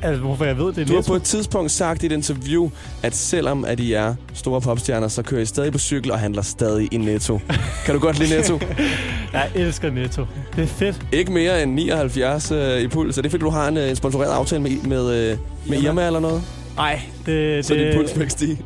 Altså, 0.02 0.22
hvorfor 0.22 0.44
jeg 0.44 0.59
ved, 0.59 0.66
det 0.66 0.78
er 0.78 0.87
Du 0.87 0.94
har 0.94 1.02
på 1.02 1.14
et 1.14 1.22
tidspunkt 1.22 1.70
sagt 1.70 2.02
i 2.02 2.06
et 2.06 2.12
interview, 2.12 2.70
at 3.02 3.14
selvom 3.16 3.64
at 3.64 3.80
I 3.80 3.92
er 3.92 4.14
store 4.35 4.61
popstjerner, 4.61 5.09
så 5.09 5.22
kører 5.22 5.40
I 5.40 5.44
stadig 5.46 5.72
på 5.72 5.78
cykel 5.78 6.11
og 6.11 6.18
handler 6.18 6.42
stadig 6.42 6.88
i 6.92 6.96
Netto. 6.96 7.40
Kan 7.85 7.94
du 7.94 8.00
godt 8.00 8.18
lide 8.18 8.37
Netto? 8.37 8.61
Jeg 9.32 9.50
elsker 9.54 9.90
Netto. 9.90 10.24
Det 10.56 10.62
er 10.62 10.66
fedt. 10.66 11.06
Ikke 11.12 11.32
mere 11.32 11.62
end 11.62 11.74
79 11.74 12.50
øh, 12.50 12.80
i 12.80 12.88
puls. 12.88 13.18
Er 13.18 13.22
det 13.22 13.30
fordi, 13.30 13.40
du 13.44 13.50
har 13.50 13.68
en, 13.68 13.76
øh, 13.76 13.90
en 13.90 13.96
sponsoreret 13.96 14.32
aftale 14.32 14.62
med, 14.62 14.82
med, 14.82 15.30
øh, 15.30 15.38
med 15.66 15.82
Irma 15.82 16.06
eller 16.06 16.20
noget? 16.20 16.42
Nej, 16.76 17.00
det, 17.26 17.64
Så 17.64 17.74
din 17.74 17.94
puls 17.96 18.12
det, 18.12 18.20
ikke 18.20 18.32
stige. 18.32 18.59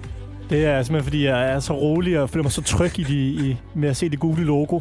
Det 0.51 0.65
er 0.65 0.83
simpelthen, 0.83 1.05
fordi 1.05 1.25
jeg 1.25 1.53
er 1.53 1.61
så 1.61 1.73
rolig 1.73 2.21
og 2.21 2.31
føler 2.31 2.43
mig 2.43 2.53
så 2.53 2.63
tryg 2.63 2.99
i, 2.99 3.03
de, 3.03 3.15
i 3.15 3.57
med 3.75 3.89
at 3.89 3.97
se 3.97 4.09
det 4.09 4.19
gule 4.19 4.45
logo. 4.45 4.81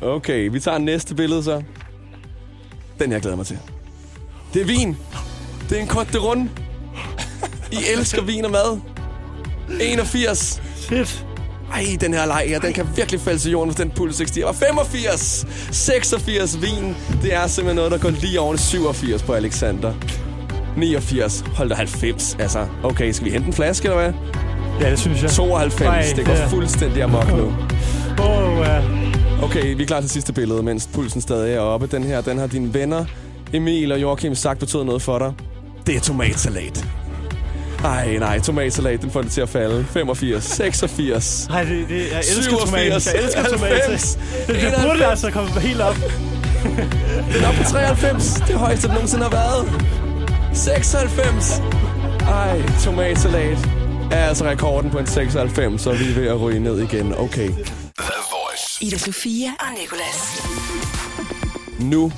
Okay, 0.00 0.48
vi 0.50 0.60
tager 0.60 0.78
næste 0.78 1.14
billede 1.14 1.42
så. 1.42 1.62
Den 3.00 3.12
jeg 3.12 3.20
glæder 3.20 3.36
mig 3.36 3.46
til. 3.46 3.58
Det 4.54 4.62
er 4.62 4.66
vin. 4.66 4.96
Det 5.68 5.78
er 5.78 5.82
en 5.82 5.88
Côte 5.88 6.12
de 6.12 6.18
Runde. 6.18 6.50
I 7.72 7.76
elsker 7.96 8.22
vin 8.22 8.44
og 8.44 8.50
mad. 8.50 8.80
81. 9.80 10.62
Shit. 10.76 11.26
Ej, 11.72 11.84
den 12.00 12.14
her 12.14 12.26
leg 12.26 12.44
her, 12.48 12.60
den 12.60 12.72
kan 12.72 12.86
virkelig 12.96 13.20
falde 13.20 13.38
til 13.38 13.50
jorden, 13.50 13.68
hvis 13.68 13.76
den 13.76 13.90
puls 13.90 14.20
ikke 14.20 14.30
stiger. 14.30 14.46
Og 14.46 14.54
85, 14.54 15.46
86 15.70 16.62
vin. 16.62 16.96
Det 17.22 17.34
er 17.34 17.46
simpelthen 17.46 17.76
noget, 17.76 17.92
der 17.92 17.98
går 17.98 18.10
lige 18.10 18.40
over 18.40 18.56
87 18.56 19.22
på 19.22 19.32
Alexander. 19.32 19.94
89, 20.76 21.44
hold 21.54 21.68
da 21.68 21.74
90. 21.74 22.36
Altså, 22.38 22.66
okay, 22.82 23.12
skal 23.12 23.24
vi 23.24 23.30
hente 23.30 23.46
en 23.46 23.52
flaske, 23.52 23.88
eller 23.88 24.02
hvad? 24.02 24.43
Ja, 24.80 24.90
det 24.90 24.98
synes 24.98 25.22
jeg. 25.22 25.30
92, 25.30 25.80
Ej, 25.88 26.12
det 26.16 26.26
går 26.26 26.32
det 26.32 26.42
er- 26.42 26.48
fuldstændig 26.48 27.02
amok 27.02 27.28
nu. 27.36 27.52
Åh, 28.24 28.58
ja. 28.66 28.80
Okay, 29.42 29.76
vi 29.76 29.82
er 29.82 29.86
klar 29.86 30.00
til 30.00 30.10
sidste 30.10 30.32
billede, 30.32 30.62
mens 30.62 30.88
pulsen 30.94 31.20
stadig 31.20 31.54
er 31.54 31.60
oppe. 31.60 31.86
Den 31.86 32.04
her, 32.04 32.20
den 32.20 32.38
har 32.38 32.46
dine 32.46 32.74
venner, 32.74 33.04
Emil 33.52 33.92
og 33.92 34.02
Joachim, 34.02 34.34
sagt 34.34 34.58
betyder 34.60 34.84
noget 34.84 35.02
for 35.02 35.18
dig. 35.18 35.32
Det 35.86 35.96
er 35.96 36.00
tomatsalat. 36.00 36.84
Ej, 37.84 38.16
nej, 38.18 38.40
tomatsalat, 38.40 39.02
den 39.02 39.10
får 39.10 39.22
det 39.22 39.30
til 39.30 39.40
at 39.40 39.48
falde. 39.48 39.84
85, 39.90 40.44
86, 40.44 41.46
Ej, 41.50 41.62
det, 41.64 41.70
det, 41.88 41.96
jeg 41.96 42.18
elsker 42.18 42.42
87, 42.42 42.70
tomater. 42.70 43.10
Jeg 43.14 43.24
elsker 43.24 43.42
tomater. 43.44 43.74
90, 43.74 44.18
Det, 44.46 44.54
det 44.56 44.74
burde 44.86 45.06
altså 45.06 45.30
komme 45.30 45.60
helt 45.60 45.80
op. 45.80 45.94
Den 47.34 47.42
er 47.44 47.48
oppe 47.48 47.58
på 47.64 47.70
93. 47.70 48.42
Det 48.48 48.54
højeste, 48.54 48.86
det 48.86 48.94
nogensinde 48.94 49.22
har 49.24 49.30
været. 49.30 49.82
96. 50.54 51.62
Ej, 52.28 52.62
tomatsalat 52.84 53.68
er 54.10 54.24
altså 54.28 54.44
rekorden 54.44 54.90
på 54.90 54.98
en 54.98 55.06
96, 55.06 55.82
så 55.82 55.92
vi 55.92 56.04
er 56.10 56.14
ved 56.14 56.26
at 56.28 56.40
ryge 56.40 56.60
ned 56.60 56.78
igen. 56.78 57.14
Okay, 57.18 57.48
The 57.48 58.14
Voice. 58.30 58.78
Ida 58.84 58.98
Sofia 58.98 59.48
og 59.60 59.66
Nicolas. 59.80 60.46
nu 61.80 62.12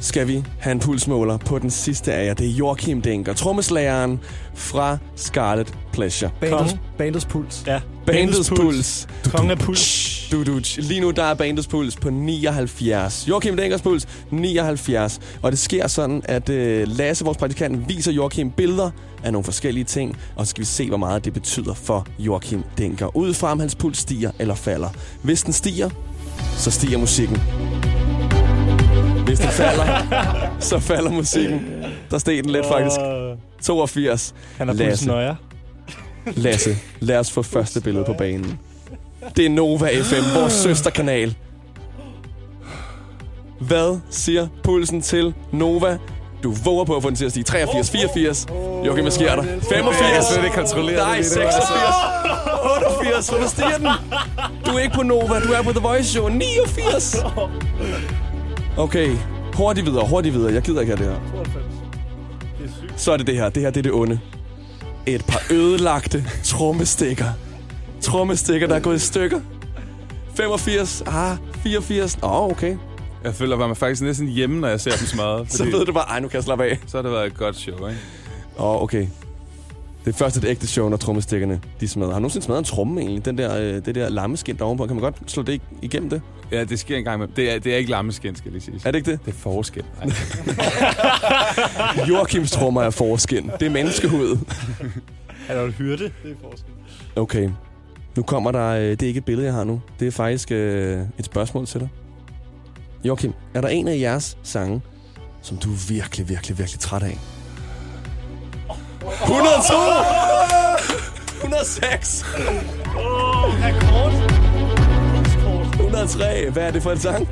skal 0.00 0.28
vi 0.28 0.44
have 0.58 0.72
en 0.72 0.80
pulsmåler 0.80 1.36
på 1.36 1.58
den 1.58 1.70
sidste 1.70 2.12
af 2.12 2.26
jer. 2.26 2.34
Det 2.34 2.46
er 2.46 2.50
Joachim 2.50 3.02
Denker, 3.02 3.32
trommeslageren 3.32 4.20
fra 4.54 4.98
Scarlet 5.16 5.74
Pleasure. 5.92 6.30
Bandets, 6.40 6.76
bandets 6.98 7.24
puls. 7.24 7.62
Ja. 7.66 7.80
Bandets 8.06 8.50
puls. 8.50 9.08
Konge 9.34 9.50
af 9.52 9.58
puls. 9.58 10.21
Du, 10.32 10.42
du, 10.44 10.60
lige 10.78 11.00
nu 11.00 11.10
der 11.10 11.22
er 11.22 11.34
bandets 11.34 11.66
puls 11.66 11.96
på 11.96 12.10
79. 12.10 13.28
Joachim 13.28 13.56
Denkers 13.56 13.82
puls 13.82 14.08
79. 14.30 15.20
Og 15.42 15.52
det 15.52 15.58
sker 15.58 15.86
sådan, 15.86 16.22
at 16.24 16.48
øh, 16.48 16.88
Lasse, 16.88 17.24
vores 17.24 17.38
praktikant, 17.38 17.88
viser 17.88 18.12
Joachim 18.12 18.50
billeder 18.50 18.90
af 19.24 19.32
nogle 19.32 19.44
forskellige 19.44 19.84
ting, 19.84 20.16
og 20.36 20.46
så 20.46 20.50
skal 20.50 20.60
vi 20.60 20.66
se, 20.66 20.88
hvor 20.88 20.96
meget 20.96 21.24
det 21.24 21.32
betyder 21.32 21.74
for 21.74 22.06
Joachim 22.18 22.62
Denker. 22.78 23.16
Udefra 23.16 23.52
om 23.52 23.60
hans 23.60 23.74
puls 23.74 23.98
stiger 23.98 24.30
eller 24.38 24.54
falder. 24.54 24.88
Hvis 25.22 25.42
den 25.42 25.52
stiger, 25.52 25.90
så 26.56 26.70
stiger 26.70 26.98
musikken. 26.98 27.36
Hvis 29.26 29.38
den 29.38 29.50
falder, 29.50 30.06
så 30.70 30.78
falder 30.78 31.10
musikken. 31.10 31.60
Der 32.10 32.18
steg 32.18 32.44
den 32.44 32.52
lidt 32.52 32.66
faktisk. 32.66 32.96
82. 33.62 34.34
Han 34.58 34.66
Lasse. 34.66 34.84
pulsen 34.84 35.08
nøje. 35.08 35.36
Lasse, 36.26 36.76
lad 37.00 37.18
os 37.18 37.30
få 37.30 37.42
første 37.42 37.80
billede 37.80 38.04
på 38.04 38.12
banen. 38.12 38.58
Det 39.36 39.46
er 39.46 39.50
Nova 39.50 40.00
FM, 40.02 40.38
vores 40.40 40.52
søsterkanal. 40.52 41.34
Hvad 43.60 44.00
siger 44.10 44.46
pulsen 44.64 45.02
til 45.02 45.34
Nova? 45.52 45.98
Du 46.42 46.52
våger 46.64 46.84
på 46.84 46.96
at 46.96 47.02
få 47.02 47.08
den 47.08 47.16
til 47.16 47.24
at 47.24 47.30
stige 47.30 47.44
83, 47.44 47.90
84. 47.90 48.46
Joachim, 48.86 49.04
hvad 49.04 49.12
sker 49.12 49.36
der? 49.36 49.42
85. 49.42 50.00
Jeg 50.00 50.24
slet 50.32 50.44
ikke 50.44 50.56
kontrollere 50.56 50.96
Nej, 50.96 51.16
det. 51.16 51.26
86. 51.26 51.64
88. 53.00 53.28
Hvor 53.28 53.46
stiger 53.46 53.76
den? 53.78 53.88
Du 54.66 54.70
er 54.70 54.78
ikke 54.78 54.94
på 54.94 55.02
Nova, 55.02 55.40
du 55.40 55.52
er 55.52 55.62
på 55.62 55.70
The 55.72 55.80
Voice 55.80 56.08
Show. 56.08 56.28
89. 56.28 57.16
Okay, 58.76 59.16
hurtigt 59.54 59.86
videre, 59.86 60.06
hurtigt 60.08 60.34
videre. 60.34 60.52
Jeg 60.52 60.62
gider 60.62 60.80
ikke 60.80 60.96
have 60.96 61.08
det 61.08 61.14
her. 61.14 61.42
Så 62.96 63.12
er 63.12 63.16
det 63.16 63.26
det 63.26 63.34
her. 63.34 63.48
Det 63.48 63.62
her 63.62 63.70
det 63.70 63.78
er 63.78 63.82
det 63.82 63.92
onde. 63.92 64.20
Et 65.06 65.24
par 65.28 65.42
ødelagte 65.50 66.24
trommestikker. 66.44 67.26
Trommestikker, 68.02 68.66
der 68.66 68.74
er 68.74 68.80
gået 68.80 68.96
i 68.96 68.98
stykker. 68.98 69.40
85, 70.36 71.02
ah, 71.06 71.36
84. 71.62 72.18
Åh, 72.22 72.30
oh, 72.42 72.48
okay. 72.50 72.76
Jeg 73.24 73.34
føler 73.34 73.56
mig 73.56 73.76
faktisk 73.76 74.02
næsten 74.02 74.28
hjemme, 74.28 74.60
når 74.60 74.68
jeg 74.68 74.80
ser 74.80 74.90
dem 74.90 75.06
smadret. 75.06 75.52
Så 75.52 75.64
ved 75.64 75.84
du 75.86 75.92
bare, 75.92 76.04
ej, 76.08 76.20
nu 76.20 76.28
kan 76.28 76.34
jeg 76.36 76.44
slappe 76.44 76.64
af. 76.64 76.78
så 76.86 76.96
har 76.96 77.02
det 77.02 77.12
været 77.12 77.26
et 77.26 77.36
godt 77.36 77.56
show, 77.56 77.74
ikke? 77.88 78.00
Åh, 78.58 78.64
oh, 78.76 78.82
okay. 78.82 79.06
Det 80.04 80.12
er 80.14 80.18
først 80.18 80.36
et 80.36 80.44
ægte 80.44 80.66
show, 80.66 80.88
når 80.88 80.96
trommestikkerne 80.96 81.60
de 81.80 81.88
smadrer. 81.88 82.10
Har 82.10 82.18
du 82.18 82.20
nogensinde 82.20 82.44
smadret 82.46 82.58
en 82.58 82.64
tromme 82.64 83.00
egentlig? 83.00 83.24
Den 83.24 83.38
der, 83.38 83.58
øh, 83.60 83.84
det 83.84 83.94
der 83.94 84.08
lammeskin 84.08 84.56
der 84.56 84.64
ovenpå. 84.64 84.86
Kan 84.86 84.96
man 84.96 85.02
godt 85.02 85.16
slå 85.26 85.42
det 85.42 85.52
ig- 85.58 85.78
igennem 85.82 86.10
det? 86.10 86.22
Ja, 86.52 86.64
det 86.64 86.78
sker 86.78 86.96
en 86.96 87.04
gang 87.04 87.20
med. 87.20 87.28
Det 87.36 87.50
er, 87.54 87.58
det 87.58 87.72
er 87.72 87.76
ikke 87.76 87.90
lammeskin, 87.90 88.36
skal 88.36 88.44
jeg 88.48 88.52
lige 88.52 88.62
sige. 88.62 88.80
Er 88.84 88.90
det 88.90 88.98
ikke 88.98 89.10
det? 89.10 89.20
Det 89.26 89.32
er 89.34 89.36
forskel. 89.38 89.84
Nej. 90.04 90.12
Joachims 92.08 92.50
trommer 92.50 92.82
er 92.82 92.90
forskin. 92.90 93.50
Det 93.60 93.66
er 93.66 93.70
menneskehud. 93.70 94.38
Han 95.46 95.56
har 95.56 95.62
jo 95.62 95.70
hyrde. 95.70 96.02
Det 96.04 96.30
er 96.30 96.34
forskel. 96.50 96.72
Okay. 97.16 97.48
Nu 98.16 98.22
kommer 98.22 98.52
der... 98.52 98.68
Øh, 98.68 98.82
det 98.82 99.02
er 99.02 99.06
ikke 99.06 99.18
et 99.18 99.24
billede, 99.24 99.46
jeg 99.46 99.54
har 99.54 99.64
nu. 99.64 99.80
Det 100.00 100.08
er 100.08 100.12
faktisk 100.12 100.52
øh, 100.52 101.00
et 101.18 101.24
spørgsmål 101.24 101.66
til 101.66 101.80
dig. 101.80 101.88
Joachim, 103.04 103.32
er 103.54 103.60
der 103.60 103.68
en 103.68 103.88
af 103.88 103.98
jeres 103.98 104.38
sange, 104.42 104.82
som 105.42 105.56
du 105.56 105.72
er 105.72 105.86
virkelig, 105.88 106.28
virkelig, 106.28 106.58
virkelig 106.58 106.80
træt 106.80 107.02
af? 107.02 107.18
102! 109.22 109.74
106! 111.36 112.24
103. 115.72 116.50
Hvad 116.50 116.62
er 116.62 116.70
det 116.70 116.82
for 116.82 116.90
en 116.90 116.98
sang? 116.98 117.28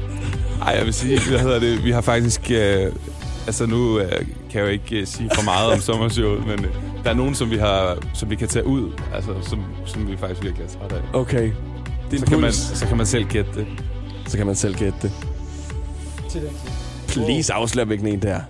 Ej, 0.62 0.75
jeg 0.77 0.85
vil 0.85 0.95
sige, 0.95 1.21
hvad 1.29 1.38
hedder 1.38 1.61
det? 1.61 1.85
Vi 1.85 1.90
har 1.90 2.01
faktisk... 2.01 2.51
Øh, 2.51 2.93
altså 3.46 3.66
nu 3.66 3.98
øh, 3.98 4.11
kan 4.50 4.61
jeg 4.61 4.61
jo 4.61 4.66
ikke 4.66 5.00
øh, 5.00 5.07
sige 5.07 5.31
for 5.35 5.42
meget 5.42 5.72
om 5.72 5.81
sommershowet, 5.81 6.46
men 6.46 6.64
øh, 6.64 6.74
der 7.05 7.11
er 7.11 7.14
nogen, 7.14 7.35
som 7.35 7.50
vi, 7.50 7.57
har, 7.57 7.98
som 8.14 8.31
vi 8.31 8.37
kan 8.37 8.48
tage 8.48 8.66
ud, 8.66 8.92
altså 9.14 9.35
som, 9.42 9.64
som 9.87 10.11
vi 10.11 10.16
faktisk 10.16 10.42
virkelig 10.42 10.64
er 10.66 10.79
trætte 10.79 10.96
af. 10.96 11.03
Okay. 11.12 11.53
Din 12.11 12.18
Så 12.18 12.26
kan, 12.26 12.40
man, 12.40 12.53
så 12.53 12.87
kan 12.87 12.96
man 12.96 13.07
selv 13.07 13.24
gætte 13.24 13.50
det. 13.55 13.66
Så 14.26 14.37
kan 14.37 14.46
man 14.46 14.57
selv 14.57 14.74
gætte 14.74 14.98
det. 15.03 15.12
Please 17.09 17.53
afslør, 17.53 17.85
hvilken 17.85 18.07
en 18.09 18.22
det 18.22 18.31
er. 18.31 18.40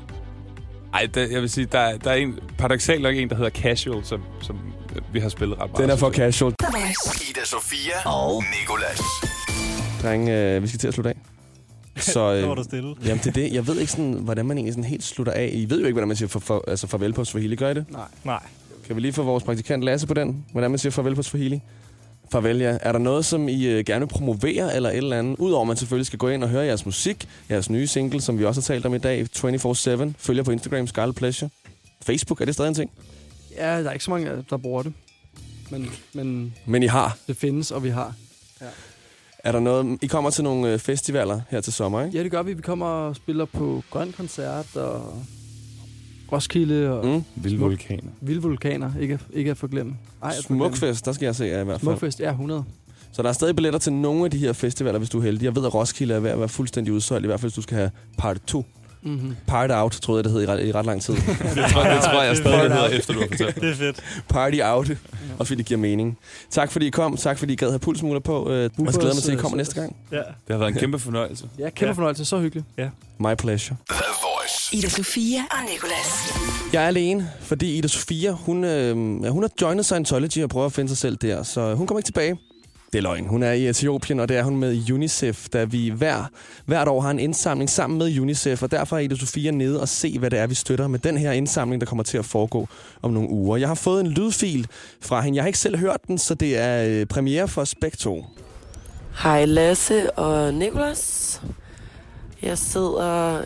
Ej, 0.95 1.09
der, 1.15 1.21
jeg 1.21 1.41
vil 1.41 1.51
sige, 1.51 1.67
der, 1.67 1.99
der 1.99 2.11
er 2.11 2.15
en, 2.15 2.39
paradoxalt 2.59 3.03
nok 3.03 3.15
en, 3.15 3.29
der 3.31 3.37
hedder 3.37 3.51
Casual, 3.51 4.05
som, 4.05 4.23
som 4.41 4.59
vi 5.13 5.21
har 5.21 5.29
spillet 5.29 5.59
ret 5.61 5.71
meget. 5.71 5.83
Den 5.83 5.91
er 5.91 5.97
for 5.97 6.11
casual. 6.11 6.55
Ida 7.31 7.45
Sofia 7.45 8.09
og 8.11 8.45
Nikolas. 8.61 9.01
Drenge, 10.03 10.55
øh, 10.55 10.63
vi 10.63 10.69
skal 10.69 10.79
til 10.81 10.89
at 10.89 10.95
slutte 10.95 11.11
af. 11.11 11.17
Så, 12.15 12.33
øh, 12.59 12.65
stille. 12.65 12.95
jamen, 13.05 13.19
det 13.19 13.27
er 13.27 13.33
det. 13.33 13.53
Jeg 13.53 13.67
ved 13.67 13.79
ikke, 13.81 13.93
sådan, 13.93 14.13
hvordan 14.13 14.47
man 14.47 14.59
egentlig 14.59 14.73
sådan 14.75 14.85
helt 14.85 15.05
slutter 15.05 15.33
af. 15.33 15.51
I 15.53 15.71
ved 15.71 15.81
jo 15.81 15.87
ikke, 15.87 15.95
hvordan 15.95 16.09
man 16.09 16.17
siger 16.17 16.29
for, 16.29 16.41
for, 16.41 16.65
altså 16.69 16.87
farvel 16.87 17.13
på 17.13 17.25
Swahili. 17.25 17.57
Gør 17.57 17.71
I 17.71 17.75
det? 17.75 17.85
Nej. 18.25 18.43
Kan 18.87 18.97
vi 18.97 19.01
lige 19.01 19.13
få 19.13 19.23
vores 19.23 19.45
praktikant 19.45 19.85
Lasse 19.85 20.07
på 20.07 20.15
den? 20.15 20.45
Hvordan 20.53 20.71
man 20.71 20.79
siger 20.79 20.91
farvel 20.91 21.15
på 21.15 21.23
Swahili? 21.23 21.61
Farvel, 22.33 22.59
ja. 22.59 22.79
Er 22.81 22.93
der 22.93 22.99
noget, 22.99 23.25
som 23.25 23.49
I 23.49 23.67
øh, 23.67 23.85
gerne 23.85 24.01
vil 24.01 24.07
promovere 24.13 24.77
eller 24.77 24.91
et 24.91 24.97
eller 24.97 25.19
andet? 25.19 25.37
Udover 25.39 25.61
at 25.63 25.67
man 25.67 25.77
selvfølgelig 25.77 26.07
skal 26.07 26.19
gå 26.19 26.29
ind 26.29 26.45
og 26.45 26.49
høre 26.51 26.65
jeres 26.65 26.87
musik, 26.87 27.29
jeres 27.51 27.71
nye 27.71 27.87
single, 27.87 28.21
som 28.21 28.39
vi 28.39 28.45
også 28.45 28.61
har 28.61 28.63
talt 28.63 28.87
om 28.87 28.95
i 28.95 28.99
dag, 28.99 29.27
24-7. 29.37 30.13
Følger 30.19 30.43
på 30.43 30.51
Instagram, 30.51 30.87
Scarlet 30.87 31.15
Pleasure. 31.17 31.51
Facebook, 32.03 32.41
er 32.41 32.45
det 32.45 32.55
stadig 32.55 32.69
en 32.69 32.75
ting? 32.75 32.91
Ja, 33.57 33.83
der 33.83 33.89
er 33.89 33.93
ikke 33.93 34.05
så 34.05 34.11
mange, 34.11 34.31
der 34.51 34.57
bruger 34.57 34.83
det. 34.83 34.93
Men, 35.71 35.91
men 36.13 36.55
Men 36.67 36.83
I 36.83 36.87
har. 36.87 37.17
det 37.27 37.37
findes, 37.37 37.71
og 37.71 37.85
vi 37.85 37.89
har. 37.89 38.15
Er 39.45 39.53
der 39.53 39.61
noget... 39.61 39.99
I 40.03 40.07
kommer 40.07 40.31
til 40.31 40.45
nogle 40.45 40.73
øh, 40.73 40.79
festivaler 40.79 41.41
her 41.51 41.61
til 41.61 41.73
sommer, 41.73 42.05
ikke? 42.05 42.17
Ja, 42.17 42.23
det 42.23 42.31
gør 42.31 42.43
vi. 42.43 42.53
Vi 42.53 42.63
kommer 42.63 42.87
og 42.87 43.17
spiller 43.17 43.45
på 43.45 43.83
Grøn 43.91 44.13
Koncert 44.13 44.77
og 44.77 45.15
Roskilde 46.33 46.91
og 47.01 47.07
mm. 47.07 47.25
Vilde 47.37 47.59
vulkaner. 47.59 48.11
Vilde 48.21 48.43
Vulkaner. 48.43 48.91
Ikke, 49.01 49.19
ikke 49.33 49.51
at 49.51 49.57
forglemme. 49.57 49.97
Ej, 50.23 50.29
at 50.29 50.45
forglemme. 50.45 50.77
Smukfest, 50.77 51.05
der 51.05 51.13
skal 51.13 51.27
jeg 51.27 51.37
se 51.37 51.45
ja, 51.45 51.61
i 51.61 51.65
hvert 51.65 51.81
fald. 51.81 51.91
Smukfest, 51.91 52.21
ja, 52.21 52.31
100. 52.31 52.65
Så 53.13 53.23
der 53.23 53.29
er 53.29 53.33
stadig 53.33 53.57
billetter 53.57 53.79
til 53.79 53.93
nogle 53.93 54.25
af 54.25 54.31
de 54.31 54.39
her 54.39 54.53
festivaler, 54.53 54.99
hvis 54.99 55.11
du 55.11 55.19
er 55.19 55.23
heldig. 55.23 55.45
Jeg 55.45 55.57
ved, 55.57 55.67
at 55.67 55.75
Roskilde 55.75 56.15
er 56.15 56.21
ved 56.21 56.31
at 56.31 56.39
være 56.39 56.49
fuldstændig 56.49 56.93
udsolgt, 56.93 57.25
i 57.25 57.27
hvert 57.27 57.41
fald 57.41 57.51
hvis 57.51 57.57
du 57.57 57.63
skal 57.63 57.77
have 57.77 57.91
part 58.19 58.43
2. 58.47 58.65
Mm-hmm. 59.03 59.37
Part 59.47 59.71
out, 59.73 59.93
troede 59.93 60.19
jeg, 60.19 60.25
det 60.25 60.33
hed 60.33 60.43
i 60.43 60.47
ret, 60.47 60.67
i 60.67 60.73
ret 60.73 60.87
lang 60.87 61.03
tid. 61.03 61.15
Det 61.15 61.23
tror, 61.73 61.83
det 61.85 62.03
tror 62.03 62.23
jeg 62.23 62.37
stadig 62.37 62.61
hedder, 62.73 62.89
efter 62.89 63.15
du 63.15 63.21
har 63.21 63.27
fortalt 63.27 63.55
det. 63.61 63.71
Er 63.71 63.75
fedt. 63.75 64.01
Party 64.29 64.59
out. 64.63 64.91
Og 65.39 65.47
fordi 65.47 65.59
det 65.59 65.67
giver 65.67 65.81
mening. 65.81 66.19
Tak 66.51 66.73
fordi 66.73 66.87
I 66.87 66.91
kom. 66.91 67.17
Tak 67.17 67.39
fordi 67.39 67.53
I 67.53 67.57
gad 67.57 67.69
have 67.71 67.79
pulsmuler 67.79 68.21
på. 68.21 68.51
Øh, 68.51 68.71
Og 68.87 68.93
så 68.93 69.01
glæder 69.01 69.15
mig 69.15 69.23
til, 69.23 69.33
at 69.33 69.39
I 69.39 69.41
kommer 69.41 69.57
næste 69.57 69.75
gang. 69.81 69.97
Ja. 70.13 70.17
Det 70.17 70.25
har 70.51 70.59
været 70.59 70.69
en 70.73 70.79
kæmpe 70.79 70.99
fornøjelse. 70.99 71.45
Ja, 71.59 71.71
kæmpe 71.71 71.87
Ja. 71.91 71.93
fornøjelse. 71.93 72.25
Så 72.25 72.41
hyggeligt. 72.41 72.67
My 73.19 73.35
pleasure. 73.39 73.77
Ida 74.73 74.89
Sofia 74.89 75.41
og 75.51 75.57
Nicolas. 75.73 76.35
Jeg 76.73 76.83
er 76.83 76.87
alene, 76.87 77.31
fordi 77.41 77.79
Ida 77.79 77.89
Sofia, 77.89 78.31
hun, 78.31 78.65
øh, 78.65 79.23
ja, 79.25 79.29
hun 79.29 79.43
har 79.43 79.51
joinet 79.61 79.85
Scientology 79.85 80.39
og 80.43 80.51
prøver 80.51 80.67
at 80.67 80.73
finde 80.73 80.89
sig 80.89 80.99
selv 80.99 81.17
der, 81.17 81.43
så 81.43 81.75
hun 81.75 81.87
kommer 81.87 81.99
ikke 81.99 82.07
tilbage. 82.09 82.39
Det 82.93 82.99
er 82.99 83.03
løgn. 83.03 83.27
Hun 83.27 83.43
er 83.43 83.53
i 83.53 83.69
Etiopien, 83.69 84.21
og 84.21 84.29
det 84.29 84.37
er 84.37 84.43
hun 84.43 84.57
med 84.57 84.91
UNICEF, 84.93 85.49
da 85.49 85.65
vi 85.65 85.89
hver, 85.89 86.25
hvert 86.67 86.89
år 86.89 87.01
har 87.01 87.11
en 87.11 87.19
indsamling 87.19 87.71
sammen 87.71 87.99
med 87.99 88.19
UNICEF, 88.21 88.63
og 88.63 88.71
derfor 88.71 88.97
er 88.97 89.01
Ida 89.01 89.17
Sofia 89.17 89.51
nede 89.51 89.81
og 89.81 89.89
se, 89.89 90.19
hvad 90.19 90.31
det 90.31 90.39
er, 90.39 90.47
vi 90.47 90.55
støtter 90.55 90.89
med 90.89 90.99
den 90.99 91.17
her 91.17 91.33
indsamling, 91.33 91.81
der 91.81 91.87
kommer 91.87 92.03
til 92.03 92.19
at 92.19 92.25
foregå 92.25 92.69
om 93.03 93.11
nogle 93.11 93.29
uger. 93.29 93.57
Jeg 93.57 93.69
har 93.69 93.75
fået 93.75 94.01
en 94.01 94.11
lydfil 94.11 94.67
fra 95.01 95.21
hende. 95.21 95.37
Jeg 95.37 95.43
har 95.43 95.47
ikke 95.47 95.59
selv 95.59 95.79
hørt 95.79 96.01
den, 96.09 96.19
så 96.19 96.35
det 96.35 96.59
er 96.59 96.85
øh, 96.89 97.07
premiere 97.07 97.49
for 97.49 97.65
Spektro. 97.65 98.25
Hej 99.23 99.45
Lasse 99.45 100.11
og 100.11 100.55
Nikolas. 100.55 101.43
Jeg 102.43 102.59
sidder 102.59 103.43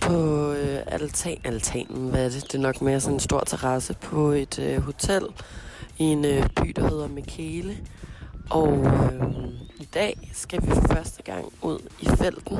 på 0.00 0.52
øh, 0.52 0.78
altan, 0.86 1.38
altanen, 1.44 2.10
hvad 2.10 2.24
er 2.24 2.28
det? 2.28 2.42
Det 2.42 2.54
er 2.54 2.58
nok 2.58 2.82
mere 2.82 3.00
sådan 3.00 3.16
en 3.16 3.20
stor 3.20 3.40
terrasse 3.46 3.94
på 4.00 4.30
et 4.30 4.58
øh, 4.58 4.82
hotel 4.82 5.22
i 5.98 6.04
en 6.04 6.24
øh, 6.24 6.46
by, 6.56 6.72
der 6.76 6.88
hedder 6.88 7.08
Mekele. 7.08 7.76
Og 8.50 8.78
øh, 8.78 9.22
i 9.80 9.88
dag 9.94 10.30
skal 10.32 10.62
vi 10.62 10.70
for 10.70 10.94
første 10.94 11.22
gang 11.22 11.52
ud 11.62 11.78
i 12.00 12.06
felten. 12.06 12.58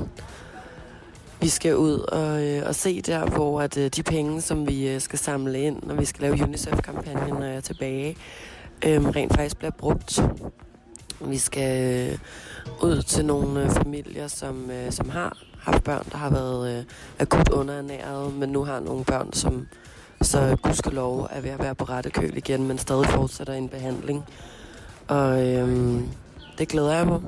Vi 1.40 1.48
skal 1.48 1.76
ud 1.76 1.98
og, 1.98 2.46
øh, 2.46 2.62
og 2.66 2.74
se 2.74 3.03
der, 3.03 3.26
hvor 3.26 3.61
at, 3.62 3.76
øh, 3.76 3.90
de 3.90 4.03
penge, 4.03 4.40
som 4.40 4.68
vi 4.68 4.88
øh, 4.88 5.00
skal 5.00 5.18
samle 5.18 5.61
ind, 5.61 5.83
når 5.83 5.94
vi 5.94 6.05
skal 6.05 6.22
lave 6.22 6.42
UNICEF-kampagnen, 6.42 7.35
når 7.35 7.44
jeg 7.44 7.57
er 7.57 7.61
tilbage, 7.61 8.16
øh, 8.87 9.07
rent 9.07 9.35
faktisk 9.35 9.57
bliver 9.57 9.70
brugt. 9.70 10.22
Vi 11.20 11.38
skal 11.38 12.09
øh, 12.12 12.18
ud 12.83 13.03
til 13.03 13.24
nogle 13.24 13.64
øh, 13.64 13.70
familier, 13.70 14.29
som, 14.29 14.70
øh, 14.70 14.92
som 14.92 15.11
har 15.11 15.38
haft 15.59 15.85
børn, 15.85 16.07
der 16.12 16.18
har 16.18 16.31
været 16.31 16.79
øh, 16.79 16.85
akut 17.18 17.48
underernæret, 17.48 18.35
men 18.35 18.48
nu 18.48 18.64
har 18.64 18.81
nogle 18.81 19.05
børn, 19.05 19.33
som 19.33 19.66
så 20.22 20.57
gudskelov 20.62 21.29
er 21.31 21.40
ved 21.40 21.50
at 21.50 21.59
være 21.59 21.74
på 21.74 21.85
rette 21.85 22.11
køl 22.11 22.37
igen, 22.37 22.68
men 22.68 22.79
stadig 22.79 23.07
fortsætter 23.07 23.55
en 23.55 23.68
behandling. 23.68 24.24
Og 25.10 25.48
øhm, 25.48 26.08
det 26.58 26.68
glæder 26.68 26.96
jeg 26.96 27.06
mig 27.06 27.20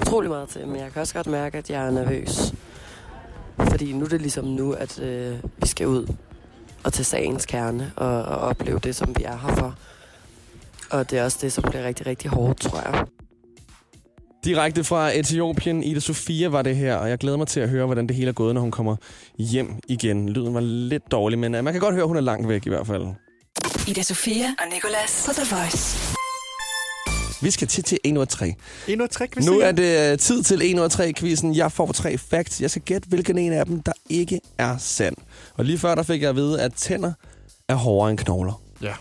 utrolig 0.00 0.30
meget 0.30 0.48
til, 0.48 0.68
men 0.68 0.76
jeg 0.76 0.92
kan 0.92 1.02
også 1.02 1.14
godt 1.14 1.26
mærke, 1.26 1.58
at 1.58 1.70
jeg 1.70 1.86
er 1.86 1.90
nervøs. 1.90 2.54
Fordi 3.56 3.92
nu 3.92 4.04
er 4.04 4.08
det 4.08 4.20
ligesom 4.20 4.44
nu, 4.44 4.72
at 4.72 5.00
øh, 5.00 5.34
vi 5.56 5.66
skal 5.66 5.86
ud 5.86 6.14
og 6.84 6.92
til 6.92 7.04
sagens 7.04 7.46
kerne 7.46 7.92
og, 7.96 8.22
og 8.22 8.38
opleve 8.38 8.78
det, 8.78 8.96
som 8.96 9.14
vi 9.18 9.24
er 9.24 9.36
her 9.36 9.56
for. 9.56 9.74
Og 10.90 11.10
det 11.10 11.18
er 11.18 11.24
også 11.24 11.38
det, 11.40 11.52
som 11.52 11.64
bliver 11.70 11.84
rigtig, 11.84 12.06
rigtig 12.06 12.30
hårdt, 12.30 12.60
tror 12.60 12.80
jeg. 12.80 13.06
Direkte 14.44 14.84
fra 14.84 15.18
Etiopien, 15.18 15.82
Ida 15.82 16.00
Sofia 16.00 16.48
var 16.48 16.62
det 16.62 16.76
her, 16.76 16.96
og 16.96 17.10
jeg 17.10 17.18
glæder 17.18 17.36
mig 17.36 17.46
til 17.46 17.60
at 17.60 17.68
høre, 17.68 17.86
hvordan 17.86 18.06
det 18.06 18.16
hele 18.16 18.28
er 18.28 18.32
gået, 18.32 18.54
når 18.54 18.60
hun 18.60 18.70
kommer 18.70 18.96
hjem 19.38 19.80
igen. 19.88 20.28
Lyden 20.28 20.54
var 20.54 20.60
lidt 20.60 21.10
dårlig, 21.10 21.38
men 21.38 21.54
øh, 21.54 21.64
man 21.64 21.72
kan 21.72 21.80
godt 21.80 21.94
høre, 21.94 22.02
at 22.02 22.08
hun 22.08 22.16
er 22.16 22.20
langt 22.20 22.48
væk 22.48 22.66
i 22.66 22.68
hvert 22.68 22.86
fald. 22.86 23.06
Ida 23.88 24.02
Sofia 24.02 24.46
og 24.58 24.64
Nicolas 24.74 25.24
på 25.26 25.32
The 25.32 25.56
Voice. 25.56 26.07
Vi 27.42 27.50
skal 27.50 27.68
til 27.68 27.84
til 27.84 27.98
1 28.04 28.16
ud 28.16 28.22
af 28.22 28.28
3. 28.28 28.54
Endnu 28.88 29.04
et 29.04 29.10
trick, 29.10 29.36
Nu 29.46 29.60
er 29.60 29.72
det 29.72 30.12
øh, 30.12 30.18
tid 30.18 30.42
til 30.42 30.62
1 30.62 30.78
ud 30.78 30.84
af 30.84 30.90
3 30.90 31.12
quizzen. 31.12 31.56
Jeg 31.56 31.72
får 31.72 31.92
tre 31.92 32.18
facts. 32.18 32.60
Jeg 32.60 32.70
skal 32.70 32.82
gætte, 32.82 33.08
hvilken 33.08 33.38
en 33.38 33.52
af 33.52 33.66
dem, 33.66 33.82
der 33.82 33.92
ikke 34.10 34.40
er 34.58 34.78
sand. 34.78 35.16
Og 35.54 35.64
lige 35.64 35.78
før, 35.78 35.94
der 35.94 36.02
fik 36.02 36.22
jeg 36.22 36.30
at 36.30 36.36
vide, 36.36 36.62
at 36.62 36.74
tænder 36.74 37.12
er 37.68 37.74
hårdere 37.74 38.10
end 38.10 38.18
knogler. 38.18 38.62
Ja. 38.82 38.92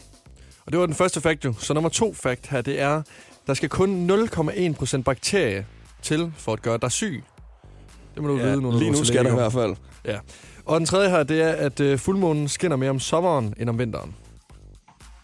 Og 0.66 0.72
det 0.72 0.80
var 0.80 0.86
den 0.86 0.96
første 0.96 1.22
fact 1.22 1.46
jo. 1.46 1.54
Så 1.60 1.74
nummer 1.74 1.90
to 1.90 2.14
fact 2.14 2.48
her, 2.48 2.62
det 2.62 2.82
er, 2.82 3.02
der 3.48 3.54
skal 3.54 3.70
kun 3.70 4.12
0,1% 4.12 5.02
bakterie 5.02 5.66
til 6.02 6.32
for 6.38 6.54
at 6.54 6.62
gøre 6.62 6.78
dig 6.82 6.92
syg. 6.92 7.24
Det 8.16 8.24
må 8.24 8.28
du 8.28 8.36
vide, 8.36 8.62
nu, 8.62 8.80
lige 8.80 8.92
nu 8.92 9.04
skal 9.04 9.26
der 9.26 9.32
i 9.32 9.34
hvert 9.34 9.54
fald. 9.54 9.76
Ja. 10.06 10.18
Og 10.66 10.80
den 10.80 10.86
tredje 10.86 11.10
her, 11.10 11.24
det 11.24 11.42
er, 11.42 11.52
at 11.52 11.80
øh, 11.80 12.00
fuldmånen 12.00 12.48
skinner 12.48 12.76
mere 12.76 12.90
om 12.90 13.00
sommeren 13.00 13.54
end 13.60 13.70
om 13.70 13.80
vinteren. 13.80 14.16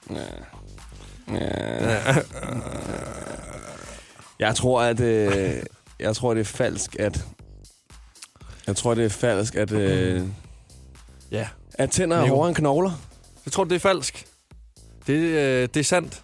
Ja. 0.10 0.16
Jeg 4.44 4.56
tror, 4.56 4.82
at 4.82 5.00
øh, 5.00 5.54
jeg 6.00 6.16
tror, 6.16 6.34
det 6.34 6.42
er 6.42 6.46
falsk, 6.46 6.96
at 7.00 7.26
jeg 8.68 8.76
tror, 8.76 8.94
det 8.94 9.06
er 9.06 9.10
falsk, 9.10 9.56
at, 9.56 9.72
øh, 9.72 10.22
Ja. 11.32 11.48
at 11.74 11.92
tænder 11.92 12.18
er 12.18 12.22
Nico. 12.22 12.36
hårdere 12.36 12.50
end 12.50 12.56
knogler. 12.56 12.92
Jeg 13.46 13.52
tror, 13.52 13.64
det 13.64 13.76
er 13.76 13.80
falsk. 13.80 14.26
Det, 15.08 15.14
øh, 15.14 15.68
det 15.74 15.78
er 15.78 15.84
sandt. 15.84 16.22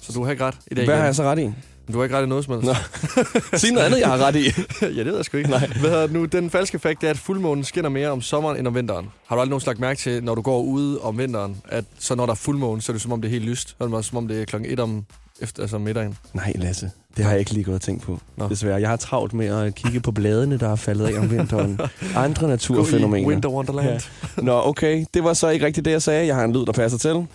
Så 0.00 0.12
du 0.12 0.24
har 0.24 0.30
ikke 0.30 0.44
ret 0.44 0.54
i 0.66 0.74
dag. 0.74 0.84
Hvad 0.84 0.94
har 0.94 1.00
igen. 1.02 1.06
jeg 1.06 1.14
så 1.14 1.22
ret 1.22 1.38
i? 1.38 1.50
Du 1.92 1.96
har 1.98 2.04
ikke 2.04 2.16
ret 2.16 2.22
i 2.24 2.26
noget 2.26 2.44
som 2.44 2.54
helst. 2.54 2.66
Nå. 2.66 2.74
Sig 3.58 3.70
noget 3.72 3.86
andet, 3.86 4.00
jeg 4.00 4.08
har 4.08 4.18
ret 4.18 4.36
i. 4.36 4.44
ja, 4.82 4.86
det 4.86 5.06
ved 5.06 5.16
jeg 5.16 5.24
sgu 5.24 5.36
ikke. 5.36 5.50
Nej. 5.50 5.66
Hvad 5.66 5.90
hedder 5.90 6.02
det 6.02 6.12
nu? 6.12 6.24
Den 6.24 6.50
falske 6.50 6.78
fakt 6.78 7.04
er, 7.04 7.10
at 7.10 7.18
fuldmånen 7.18 7.64
skinner 7.64 7.88
mere 7.90 8.08
om 8.08 8.22
sommeren 8.22 8.58
end 8.58 8.66
om 8.68 8.74
vinteren. 8.74 9.08
Har 9.26 9.36
du 9.36 9.40
aldrig 9.40 9.50
nogensinde 9.50 9.70
lagt 9.70 9.80
mærke 9.80 9.98
til, 10.00 10.24
når 10.24 10.34
du 10.34 10.42
går 10.42 10.62
ude 10.62 11.00
om 11.00 11.18
vinteren, 11.18 11.62
at 11.68 11.84
så 11.98 12.14
når 12.14 12.26
der 12.26 12.30
er 12.30 12.36
fuldmåne, 12.36 12.82
så 12.82 12.92
er 12.92 12.94
det 12.94 13.02
som 13.02 13.12
om 13.12 13.20
det 13.22 13.28
er 13.28 13.32
helt 13.32 13.44
lyst. 13.44 13.76
Er 13.80 13.86
det 13.86 14.04
som 14.04 14.18
om 14.18 14.28
det 14.28 14.40
er 14.40 14.44
klokken 14.44 14.70
1 14.72 14.80
om 14.80 15.04
efter, 15.40 15.62
altså 15.62 15.78
middagen. 15.78 16.16
Nej, 16.34 16.52
Lasse. 16.56 16.90
Det 17.16 17.24
har 17.24 17.30
jeg 17.32 17.40
ikke 17.40 17.52
lige 17.52 17.64
gået 17.64 17.74
og 17.74 17.80
tænkt 17.80 18.02
på. 18.02 18.20
Nå. 18.36 18.48
Desværre. 18.48 18.80
Jeg 18.80 18.88
har 18.88 18.96
travlt 18.96 19.32
med 19.32 19.46
at 19.46 19.74
kigge 19.74 20.00
på 20.00 20.12
bladene, 20.12 20.58
der 20.58 20.68
er 20.68 20.76
faldet 20.76 21.06
af 21.06 21.18
om 21.20 21.30
vinteren. 21.30 21.80
Andre 22.16 22.48
naturfænomener. 22.48 23.28
Winter 23.28 23.48
Wonderland. 23.48 23.88
Ja. 23.88 24.42
Nå, 24.42 24.60
okay. 24.64 25.04
Det 25.14 25.24
var 25.24 25.32
så 25.34 25.48
ikke 25.48 25.66
rigtigt 25.66 25.84
det, 25.84 25.90
jeg 25.90 26.02
sagde. 26.02 26.26
Jeg 26.26 26.34
har 26.36 26.44
en 26.44 26.52
lyd, 26.52 26.66
der 26.66 26.72
passer 26.72 26.98
til. 26.98 27.26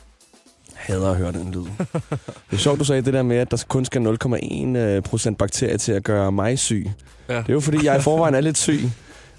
Hader 0.74 1.12
at 1.12 1.18
høre 1.18 1.32
den 1.32 1.52
lyd. 1.52 1.62
Det 2.50 2.54
er 2.54 2.58
sjovt, 2.58 2.80
du 2.80 2.84
sagde 2.86 3.02
det 3.02 3.14
der 3.14 3.24
med, 3.24 3.38
at 3.38 3.52
der 3.52 3.64
kun 3.68 3.86
skal 3.86 4.18
0,1 4.24 5.00
procent 5.00 5.38
bakterier 5.38 5.78
til 5.78 5.92
at 5.92 6.04
gøre 6.04 6.32
mig 6.32 6.60
syg. 6.60 6.92
Ja. 7.30 7.38
Det 7.38 7.50
er 7.50 7.54
jo 7.54 7.60
fordi, 7.60 7.86
jeg 7.86 7.98
i 7.98 8.02
forvejen 8.02 8.36
er 8.36 8.42
lidt 8.42 8.58
syg. 8.58 8.80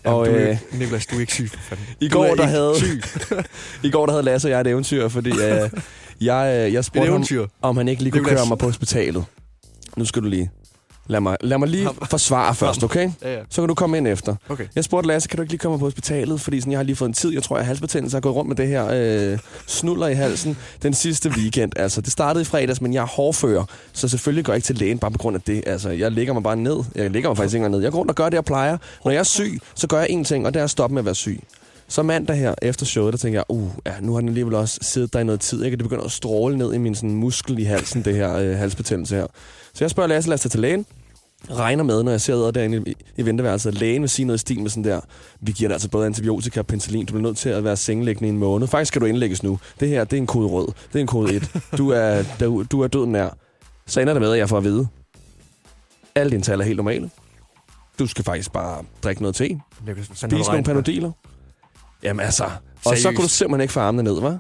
Og, 0.05 0.19
Og 0.19 0.27
du, 0.27 0.31
er, 0.33 0.51
øh, 0.51 0.57
Niklas, 0.73 1.07
du 1.07 1.17
er 1.17 1.21
ikke 1.21 1.33
syg, 1.33 1.51
for 1.51 1.59
fanden. 1.61 1.87
i 2.01 2.09
går, 2.09 2.25
er 2.25 2.35
der 2.35 2.47
havde, 2.47 2.75
syg. 2.77 3.03
i 3.83 3.91
går 3.91 4.07
der 4.07 4.13
havde 4.13 4.23
Lasse 4.25 4.49
og 4.49 4.51
jeg 4.51 4.61
et 4.61 4.67
eventyr, 4.67 5.09
fordi 5.09 5.31
øh, 5.31 5.71
jeg, 6.21 6.67
øh, 6.67 6.73
jeg 6.73 6.85
spurgte 6.85 7.13
ham, 7.39 7.49
om 7.63 7.77
han 7.77 7.89
ikke 7.89 8.03
lige 8.03 8.13
kunne 8.13 8.25
køre 8.25 8.47
mig 8.49 8.59
på 8.59 8.67
hospitalet. 8.67 9.25
Nu 9.97 10.05
skal 10.05 10.23
du 10.23 10.29
lige... 10.29 10.51
Lad 11.11 11.21
mig, 11.21 11.37
lad 11.41 11.59
mig 11.59 11.69
lige 11.69 11.89
forsvare 12.11 12.55
først, 12.55 12.85
okay? 12.85 13.11
Ja, 13.23 13.35
ja. 13.35 13.41
Så 13.51 13.63
kan 13.63 13.69
du 13.69 13.75
komme 13.75 13.97
ind 13.97 14.07
efter. 14.09 14.35
Okay. 14.49 14.67
Jeg 14.75 14.85
spurgte 14.85 15.09
Lasse, 15.09 15.29
kan 15.29 15.37
du 15.37 15.43
ikke 15.43 15.53
lige 15.53 15.59
komme 15.59 15.79
på 15.79 15.85
hospitalet? 15.85 16.41
Fordi 16.41 16.61
sådan, 16.61 16.71
jeg 16.73 16.79
har 16.79 16.85
lige 16.85 16.97
fået 16.97 17.09
en 17.09 17.15
tid. 17.15 17.33
Jeg 17.33 17.43
tror, 17.43 17.57
jeg 17.57 17.65
har 17.65 17.67
halsbetændelse. 17.67 18.15
Jeg 18.15 18.17
har 18.17 18.21
gået 18.21 18.35
rundt 18.35 18.49
med 18.49 18.57
det 18.57 18.69
her 18.69 18.89
øh, 19.33 19.39
snuller 19.67 20.07
i 20.07 20.15
halsen 20.15 20.57
den 20.83 20.95
sidste 20.95 21.31
weekend. 21.31 21.73
Altså, 21.77 22.01
det 22.01 22.13
startede 22.13 22.43
i 22.43 22.45
fredags, 22.45 22.81
men 22.81 22.95
jeg 22.95 23.03
er 23.03 23.07
hårdfører. 23.07 23.65
Så 23.93 24.09
selvfølgelig 24.09 24.45
går 24.45 24.53
jeg 24.53 24.57
ikke 24.57 24.67
til 24.67 24.77
lægen 24.77 24.99
bare 24.99 25.11
på 25.11 25.19
grund 25.19 25.37
af 25.37 25.43
det. 25.43 25.63
Altså, 25.67 25.91
jeg 25.91 26.13
ligger 26.13 26.33
mig 26.33 26.43
bare 26.43 26.57
ned. 26.57 26.85
Jeg 26.95 27.11
ligger 27.11 27.31
mig 27.31 27.37
faktisk 27.37 27.55
ikke 27.55 27.59
engang 27.65 27.73
ned. 27.75 27.83
Jeg 27.83 27.93
går 27.93 27.99
rundt 27.99 28.11
og 28.11 28.15
gør 28.17 28.25
det, 28.25 28.35
jeg 28.35 28.45
plejer. 28.45 28.79
Når 29.05 29.11
jeg 29.13 29.19
er 29.19 29.23
syg, 29.23 29.61
så 29.75 29.87
gør 29.87 30.01
jeg 30.01 30.09
én 30.11 30.25
ting, 30.25 30.47
og 30.47 30.55
det 30.55 30.61
er 30.61 30.65
at 30.65 30.71
stoppe 30.71 30.95
med 30.95 31.01
at 31.01 31.05
være 31.05 31.15
syg. 31.15 31.41
Så 31.89 32.03
mandag 32.03 32.37
her 32.37 32.55
efter 32.63 32.87
showet, 32.87 33.13
der 33.13 33.19
tænker 33.19 33.39
jeg, 33.39 33.45
uh, 33.49 33.71
ja, 33.87 33.93
nu 34.01 34.13
har 34.13 34.21
den 34.21 34.29
alligevel 34.29 34.55
også 34.55 34.79
siddet 34.83 35.13
der 35.13 35.21
i 35.21 35.25
noget 35.25 35.41
tid. 35.41 35.65
Ikke? 35.65 35.77
Det 35.77 35.85
begynder 35.85 36.05
at 36.05 36.13
stråle 36.13 36.59
ned 36.59 36.75
i 36.75 36.79
min 36.79 36.95
sådan, 36.95 37.15
muskel 37.15 37.59
i 37.59 37.65
halsen, 37.65 38.05
det 38.05 38.15
her 38.15 38.37
øh, 38.37 38.57
halsbetændelse 38.57 39.17
her. 39.17 39.27
Så 39.75 39.85
jeg 39.85 39.91
spørger 39.91 40.09
Lasse, 40.09 40.31
lad 40.31 40.35
os 40.35 40.41
tage 40.41 40.51
til 40.51 40.61
lægen 40.61 40.87
regner 41.51 41.85
med, 41.85 42.03
når 42.03 42.11
jeg 42.11 42.21
sidder 42.21 42.51
derinde 42.51 42.83
i, 42.87 42.97
i 43.17 43.27
venteværelset, 43.27 43.71
at 43.71 43.81
lægen 43.81 44.03
vil 44.03 44.11
sige 44.11 44.27
noget 44.27 44.39
i 44.39 44.41
stil 44.41 44.61
med 44.61 44.71
sådan 44.71 44.85
der, 44.85 45.01
vi 45.41 45.53
giver 45.53 45.69
dig 45.69 45.75
altså 45.75 45.89
både 45.89 46.07
antibiotika 46.07 46.61
og 46.61 46.67
penicillin, 46.67 47.07
du 47.07 47.13
bliver 47.13 47.23
nødt 47.23 47.37
til 47.37 47.49
at 47.49 47.65
være 47.65 47.77
sengeliggende 47.77 48.29
i 48.29 48.31
en 48.33 48.39
måned. 48.39 48.69
Faktisk 48.69 48.89
skal 48.89 49.01
du 49.01 49.07
indlægges 49.07 49.43
nu. 49.43 49.59
Det 49.81 49.89
her, 49.89 50.05
det 50.05 50.13
er 50.13 50.21
en 50.21 50.27
kode 50.27 50.49
rød. 50.49 50.67
Det 50.67 50.95
er 50.95 51.01
en 51.01 51.07
kode 51.07 51.35
1. 51.35 51.51
Du 51.79 51.91
er, 51.91 52.23
du, 52.41 52.65
du 52.73 52.81
er 52.81 52.89
døden 52.89 53.13
nær. 53.13 53.29
Så 53.87 54.01
ender 54.01 54.13
det 54.13 54.23
med, 54.23 54.33
at 54.33 54.39
jeg 54.39 54.49
får 54.49 54.57
at 54.57 54.65
vide, 54.65 54.89
alle 56.15 56.31
dine 56.31 56.43
tal 56.43 56.61
er 56.61 56.65
helt 56.65 56.77
normale. 56.77 57.11
Du 57.99 58.07
skal 58.07 58.25
faktisk 58.25 58.53
bare 58.53 58.85
drikke 59.05 59.23
noget 59.23 59.35
te, 59.35 59.61
spise 60.15 60.51
nogle 60.51 60.65
panodiler. 60.65 61.13
Jamen 62.03 62.21
altså, 62.27 62.45
og 62.45 62.51
så 62.85 62.91
Seriøst? 63.03 63.05
kan 63.05 63.15
du 63.15 63.29
simpelthen 63.29 63.61
ikke 63.61 63.73
få 63.73 63.81
armene 63.81 64.03
ned, 64.03 64.19
hva'? 64.19 64.39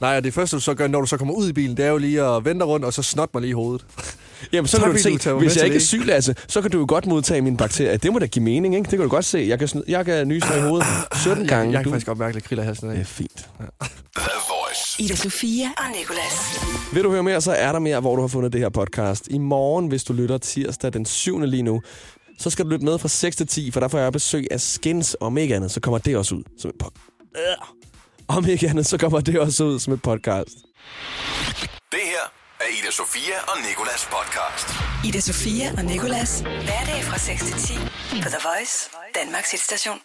Nej, 0.00 0.16
og 0.16 0.24
det 0.24 0.34
første, 0.34 0.56
du 0.56 0.60
så 0.60 0.74
gør, 0.74 0.86
når 0.86 1.00
du 1.00 1.06
så 1.06 1.16
kommer 1.16 1.34
ud 1.34 1.48
i 1.48 1.52
bilen, 1.52 1.76
det 1.76 1.84
er 1.84 1.90
jo 1.90 1.98
lige 1.98 2.22
at 2.22 2.44
vente 2.44 2.64
rundt, 2.64 2.84
og 2.86 2.92
så 2.92 3.02
snot 3.02 3.34
mig 3.34 3.40
lige 3.40 3.50
i 3.50 3.52
hovedet. 3.52 3.86
Jamen, 4.52 4.68
så 4.68 4.76
Tak, 4.76 4.84
kan 4.84 4.92
du 4.92 4.98
se, 5.02 5.18
du 5.18 5.34
mig 5.34 5.38
hvis 5.42 5.56
jeg 5.56 5.64
ikke 5.64 5.76
er 5.76 5.80
syg, 5.80 6.06
Lasse, 6.06 6.34
så 6.48 6.62
kan 6.62 6.70
du 6.70 6.78
jo 6.78 6.84
godt 6.88 7.06
modtage 7.06 7.40
mine 7.40 7.56
bakterier. 7.56 7.96
Det 7.96 8.12
må 8.12 8.18
da 8.18 8.26
give 8.26 8.42
mening, 8.44 8.74
ikke? 8.74 8.84
Det 8.90 8.98
kan 8.98 9.00
du 9.00 9.08
godt 9.08 9.24
se. 9.24 9.46
Jeg 9.48 9.58
kan, 9.58 9.68
jeg 9.88 10.04
kan 10.04 10.28
nyse 10.28 10.48
dig 10.48 10.58
i 10.58 10.60
hovedet 10.60 10.86
17 11.22 11.46
gange. 11.46 11.64
Jeg, 11.64 11.72
jeg 11.72 11.78
kan 11.78 11.84
du... 11.84 11.90
faktisk 11.90 12.06
godt 12.06 12.18
mærke 12.18 12.34
lidt 12.34 12.44
kriller 12.44 12.62
i 12.62 12.66
halsen 12.66 12.90
Det 12.90 13.00
er 13.00 13.04
fint. 13.04 13.48
Voice. 14.18 15.02
Ida 15.02 15.16
Sofia 15.16 15.66
og 15.76 15.84
Nicolas. 15.98 16.60
Vil 16.92 17.04
du 17.04 17.10
høre 17.10 17.22
mere, 17.22 17.40
så 17.40 17.52
er 17.52 17.72
der 17.72 17.78
mere, 17.78 18.00
hvor 18.00 18.16
du 18.16 18.20
har 18.22 18.28
fundet 18.28 18.52
det 18.52 18.60
her 18.60 18.68
podcast. 18.68 19.28
I 19.30 19.38
morgen, 19.38 19.86
hvis 19.88 20.04
du 20.04 20.12
lytter 20.12 20.38
tirsdag 20.38 20.92
den 20.92 21.06
7. 21.06 21.40
lige 21.40 21.62
nu, 21.62 21.82
så 22.40 22.50
skal 22.50 22.64
du 22.64 22.70
lytte 22.70 22.84
med 22.84 22.98
fra 22.98 23.08
6 23.08 23.36
til 23.36 23.46
10, 23.46 23.70
for 23.70 23.80
der 23.80 23.88
får 23.88 23.98
jeg 23.98 24.12
besøg 24.12 24.46
af 24.50 24.60
Skins, 24.60 25.14
og 25.14 25.26
om 25.26 25.38
ikke 25.38 25.56
andet, 25.56 25.70
så 25.70 25.80
kommer 25.80 25.98
det 25.98 26.16
også 26.16 26.34
ud 26.34 26.42
som 26.58 26.70
et 26.70 26.76
podcast. 26.78 27.06
Om 28.28 28.46
ikke 28.46 28.68
andet, 28.68 28.86
så 28.86 28.98
kommer 28.98 29.20
det 29.20 29.40
også 29.40 29.64
ud 29.64 29.78
som 29.78 29.92
et 29.92 30.02
podcast. 30.02 30.54
Det 31.92 32.04
her 32.12 32.24
er 32.60 32.68
Ida 32.78 32.90
Sofia 32.90 33.36
og 33.48 33.56
Nikolas 33.68 34.08
podcast. 34.16 34.68
Ida 35.08 35.20
Sofia 35.20 35.72
og 35.78 35.84
Nicolas. 35.84 36.40
Hverdag 36.40 37.04
fra 37.04 37.18
6 37.18 37.44
til 37.44 37.54
10 37.54 37.74
på 38.22 38.28
The 38.28 38.40
Voice, 38.48 38.90
Danmarks 39.14 39.50
hitstation. 39.50 40.00